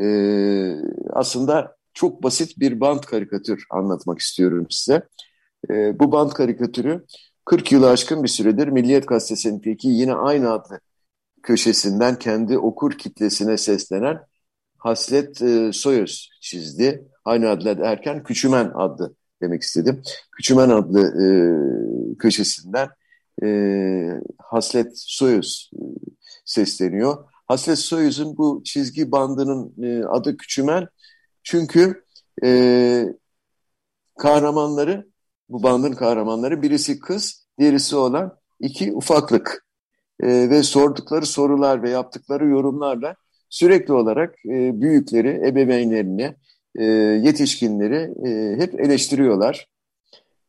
Ee, 0.00 0.74
aslında 1.10 1.76
çok 1.94 2.22
basit 2.22 2.58
bir 2.58 2.80
band 2.80 3.00
karikatür 3.00 3.64
anlatmak 3.70 4.18
istiyorum 4.18 4.66
size. 4.70 5.02
Ee, 5.70 5.98
bu 5.98 6.12
band 6.12 6.30
karikatürü 6.30 7.04
40 7.44 7.72
yılı 7.72 7.90
aşkın 7.90 8.22
bir 8.22 8.28
süredir 8.28 8.68
Milliyet 8.68 9.08
Gazetesi'ndeki 9.08 9.88
yine 9.88 10.14
aynı 10.14 10.52
adlı 10.52 10.80
köşesinden 11.42 12.18
kendi 12.18 12.58
okur 12.58 12.92
kitlesine 12.92 13.56
seslenen 13.56 14.18
Haslet 14.78 15.42
e, 15.42 15.72
Soyuz 15.72 16.30
çizdi. 16.40 17.08
Aynı 17.24 17.50
adla 17.50 17.78
derken 17.78 18.22
Küçümen 18.22 18.70
adlı 18.74 19.14
demek 19.42 19.62
istedim. 19.62 20.02
Küçümen 20.32 20.68
adlı 20.68 21.00
e, 21.00 21.28
köşesinden 22.18 22.88
e, 23.42 23.48
Haslet 24.38 24.92
Soyuz 24.94 25.70
e, 25.74 25.82
sesleniyor. 26.44 27.24
Haslet 27.46 27.78
Soyuz'un 27.78 28.36
bu 28.36 28.62
çizgi 28.64 29.12
bandının 29.12 29.74
e, 29.82 30.04
adı 30.04 30.36
Küçümen 30.36 30.88
çünkü 31.42 32.04
e, 32.44 33.14
kahramanları, 34.18 35.08
bu 35.48 35.62
bandın 35.62 35.92
kahramanları 35.92 36.62
birisi 36.62 37.00
kız, 37.00 37.46
diğerisi 37.58 37.96
olan 37.96 38.38
iki 38.60 38.92
ufaklık 38.92 39.66
e, 40.20 40.50
ve 40.50 40.62
sordukları 40.62 41.26
sorular 41.26 41.82
ve 41.82 41.90
yaptıkları 41.90 42.48
yorumlarla 42.48 43.16
sürekli 43.50 43.92
olarak 43.92 44.34
e, 44.46 44.80
büyükleri, 44.80 45.48
ebeveynlerini, 45.48 46.34
e, 46.78 46.84
yetişkinleri 47.24 48.28
e, 48.28 48.56
hep 48.60 48.80
eleştiriyorlar. 48.80 49.68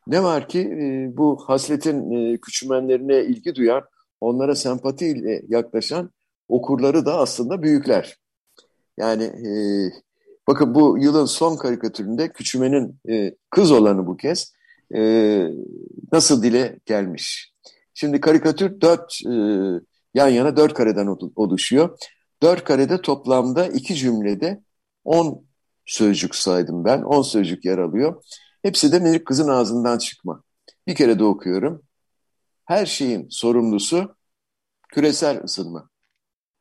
Ne 0.08 0.24
var 0.24 0.48
ki 0.48 0.60
e, 0.60 1.18
bu 1.18 1.44
hasletin 1.48 2.12
e, 2.12 2.38
küçümenlerine 2.38 3.24
ilgi 3.24 3.56
duyan, 3.56 3.84
onlara 4.22 4.56
sempatiyle 4.56 5.42
yaklaşan 5.48 6.12
okurları 6.48 7.06
da 7.06 7.18
aslında 7.18 7.64
büyükler. 7.64 8.18
Yani 8.98 9.24
e, 9.24 9.52
bakın 10.48 10.76
bu 10.76 10.98
yılın 10.98 11.26
son 11.26 11.58
karikatüründe 11.58 12.30
küçümenin 12.30 12.96
e, 13.10 13.36
kız 13.50 13.72
olanı 13.72 14.08
bu 14.08 14.18
kez 14.18 14.54
e, 14.96 15.44
nasıl 16.12 16.44
dile 16.44 16.80
gelmiş. 16.86 17.54
Şimdi 17.94 18.22
karikatür 18.22 18.82
dört 18.82 19.14
e, 19.26 19.34
yan 20.14 20.28
yana 20.28 20.58
dört 20.58 20.74
kareden 20.74 21.18
oluşuyor. 21.36 21.98
Dört 22.44 22.64
karede 22.64 23.02
toplamda 23.02 23.68
iki 23.68 23.96
cümlede 23.96 24.64
on 25.04 25.46
sözcük 25.86 26.36
saydım 26.36 26.86
ben. 26.86 27.02
On 27.02 27.22
sözcük 27.22 27.66
yer 27.66 27.78
alıyor. 27.78 28.24
Hepsi 28.62 28.92
de 28.92 29.00
minik 29.00 29.26
kızın 29.28 29.48
ağzından 29.48 29.98
çıkma. 29.98 30.44
Bir 30.88 30.96
kere 30.96 31.20
de 31.20 31.24
okuyorum. 31.24 31.84
Her 32.66 32.86
şeyin 32.86 33.28
sorumlusu 33.30 34.16
küresel 34.94 35.44
ısınma. 35.44 35.90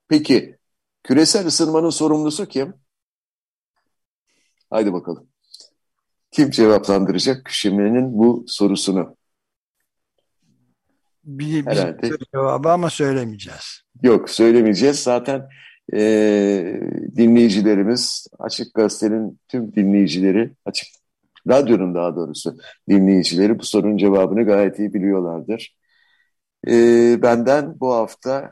Peki 0.09 0.59
küresel 1.03 1.47
ısınmanın 1.47 1.91
sorumlusu 1.91 2.47
kim? 2.47 2.75
Haydi 4.71 4.93
bakalım. 4.93 5.29
Kim 6.31 6.51
cevaplandıracak 6.51 7.45
Küşeme'nin 7.45 8.19
bu 8.19 8.45
sorusunu? 8.49 9.17
Bir, 11.25 11.67
bir 11.67 12.19
cevabı 12.35 12.71
ama 12.71 12.91
söylemeyeceğiz. 12.91 13.83
Yok 14.03 14.31
söylemeyeceğiz. 14.31 15.03
Zaten 15.03 15.49
e, 15.95 16.81
dinleyicilerimiz, 17.17 18.27
Açık 18.39 18.75
Gazete'nin 18.75 19.41
tüm 19.49 19.75
dinleyicileri, 19.75 20.51
Açık 20.65 20.89
Radyo'nun 21.49 21.95
daha 21.95 22.17
doğrusu 22.17 22.59
dinleyicileri 22.89 23.59
bu 23.59 23.65
sorunun 23.65 23.97
cevabını 23.97 24.43
gayet 24.43 24.79
iyi 24.79 24.95
biliyorlardır. 24.95 25.77
E, 26.69 26.73
benden 27.23 27.81
bu 27.81 27.95
hafta 27.95 28.51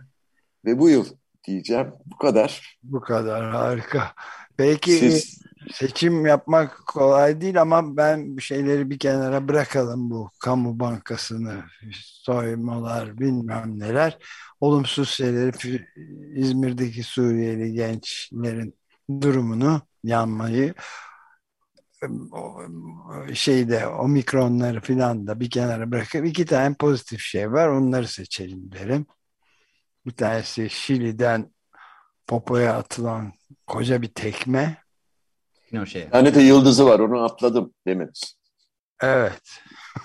ve 0.65 0.79
bu 0.79 0.89
yıl 0.89 1.07
diyeceğim. 1.47 1.87
Bu 2.07 2.17
kadar. 2.17 2.79
Bu 2.83 3.01
kadar 3.01 3.51
harika. 3.51 4.13
Belki 4.59 4.93
Siz... 4.93 5.43
seçim 5.73 6.27
yapmak 6.27 6.87
kolay 6.87 7.41
değil 7.41 7.61
ama 7.61 7.97
ben 7.97 8.37
bir 8.37 8.43
şeyleri 8.43 8.91
bir 8.91 8.99
kenara 8.99 9.49
bırakalım 9.49 10.11
bu 10.11 10.31
kamu 10.41 10.81
bankasını, 10.81 11.65
soymalar 11.95 13.19
bilmem 13.19 13.79
neler. 13.79 14.19
Olumsuz 14.61 15.11
şeyleri 15.11 15.87
İzmir'deki 16.35 17.03
Suriyeli 17.03 17.73
gençlerin 17.73 18.75
durumunu, 19.21 19.83
yanmayı 20.05 20.75
şeyde 23.35 23.87
omikronları 23.87 24.81
filan 24.81 25.27
da 25.27 25.41
bir 25.41 25.51
kenara 25.51 25.91
bırakıp 25.91 26.27
iki 26.27 26.47
tane 26.47 26.75
pozitif 26.75 27.21
şey 27.21 27.53
var. 27.53 27.69
Onları 27.69 28.09
seçelim 28.09 28.73
derim. 28.73 29.07
Bir 30.07 30.11
tanesi 30.11 30.71
Şili'den 30.71 31.55
popoya 32.27 32.75
atılan 32.77 33.33
koca 33.67 34.03
bir 34.03 34.15
tekme. 34.15 34.86
Bir 35.73 36.11
tane 36.11 36.35
de 36.35 36.43
yıldızı 36.43 36.87
var. 36.87 36.99
Onu 36.99 37.25
atladım 37.25 37.75
demin. 37.87 38.11
Evet. 39.03 39.43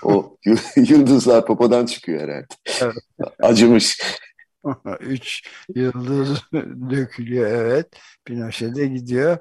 O 0.04 0.38
yıldızlar 0.76 1.46
popodan 1.46 1.86
çıkıyor 1.86 2.22
herhalde. 2.22 2.48
Evet. 2.82 3.34
Acımış. 3.40 4.02
Üç 5.00 5.50
yıldız 5.76 6.42
dökülüyor 6.90 7.52
evet. 7.52 7.88
Pinochet'e 8.26 8.88
gidiyor. 8.88 9.38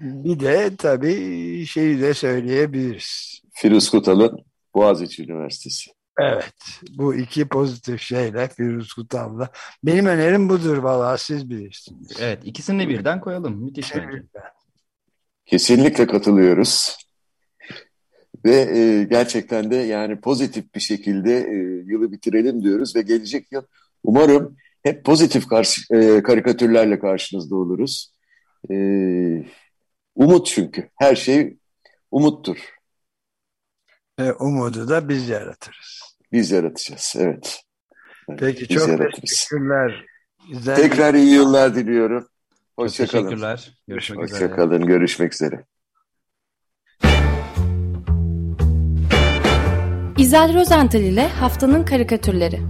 Bir 0.00 0.40
de 0.40 0.76
tabii 0.76 1.66
şeyi 1.66 2.00
de 2.00 2.14
söyleyebiliriz. 2.14 3.40
Firuz 3.54 3.90
Kutal'ın 3.90 4.44
Boğaziçi 4.74 5.24
Üniversitesi. 5.24 5.90
Evet. 6.20 6.54
Bu 6.90 7.14
iki 7.14 7.48
pozitif 7.48 8.00
şeyle 8.00 8.48
Firuz 8.48 8.92
Kutal'la. 8.92 9.50
Benim 9.84 10.06
önerim 10.06 10.48
budur 10.48 10.76
valla 10.76 11.18
siz 11.18 11.50
bilirsiniz. 11.50 12.12
Evet 12.20 12.40
ikisini 12.44 12.88
birden 12.88 13.20
koyalım. 13.20 13.64
Müthiş 13.64 13.94
bence. 13.94 14.22
Kesinlikle 15.46 16.06
katılıyoruz. 16.06 16.96
Ve 18.44 18.54
e, 18.54 19.04
gerçekten 19.04 19.70
de 19.70 19.76
yani 19.76 20.20
pozitif 20.20 20.74
bir 20.74 20.80
şekilde 20.80 21.38
e, 21.38 21.54
yılı 21.86 22.12
bitirelim 22.12 22.62
diyoruz 22.62 22.96
ve 22.96 23.02
gelecek 23.02 23.52
yıl 23.52 23.62
umarım 24.04 24.56
hep 24.82 25.04
pozitif 25.04 25.48
karşı, 25.48 25.94
e, 25.94 26.22
karikatürlerle 26.22 26.98
karşınızda 26.98 27.56
oluruz. 27.56 28.12
E, 28.70 28.76
umut 30.14 30.46
çünkü. 30.46 30.90
Her 30.98 31.16
şey 31.16 31.56
umuttur. 32.10 32.56
E, 34.18 34.32
umudu 34.32 34.88
da 34.88 35.08
biz 35.08 35.28
yaratırız. 35.28 36.16
Biz 36.32 36.50
yaratacağız, 36.50 37.14
evet. 37.18 37.62
Peki 38.38 38.68
biz 38.68 38.76
çok 38.76 38.88
yaratırız. 38.88 39.20
teşekkürler. 39.20 40.04
Güzel 40.50 40.76
Tekrar 40.76 41.14
iyi 41.14 41.32
yıllar 41.32 41.74
diliyorum. 41.74 42.28
Hoşçakalın. 42.76 43.24
Teşekkürler. 43.24 43.74
Görüşmek 43.88 44.18
Hoşça 44.20 44.36
üzere. 44.36 44.48
Hoşçakalın. 44.48 44.86
Görüşmek 44.86 45.34
üzere. 45.34 45.64
İzel 50.18 50.54
Rozental 50.54 51.00
ile 51.00 51.28
Haftanın 51.28 51.84
Karikatürleri 51.84 52.60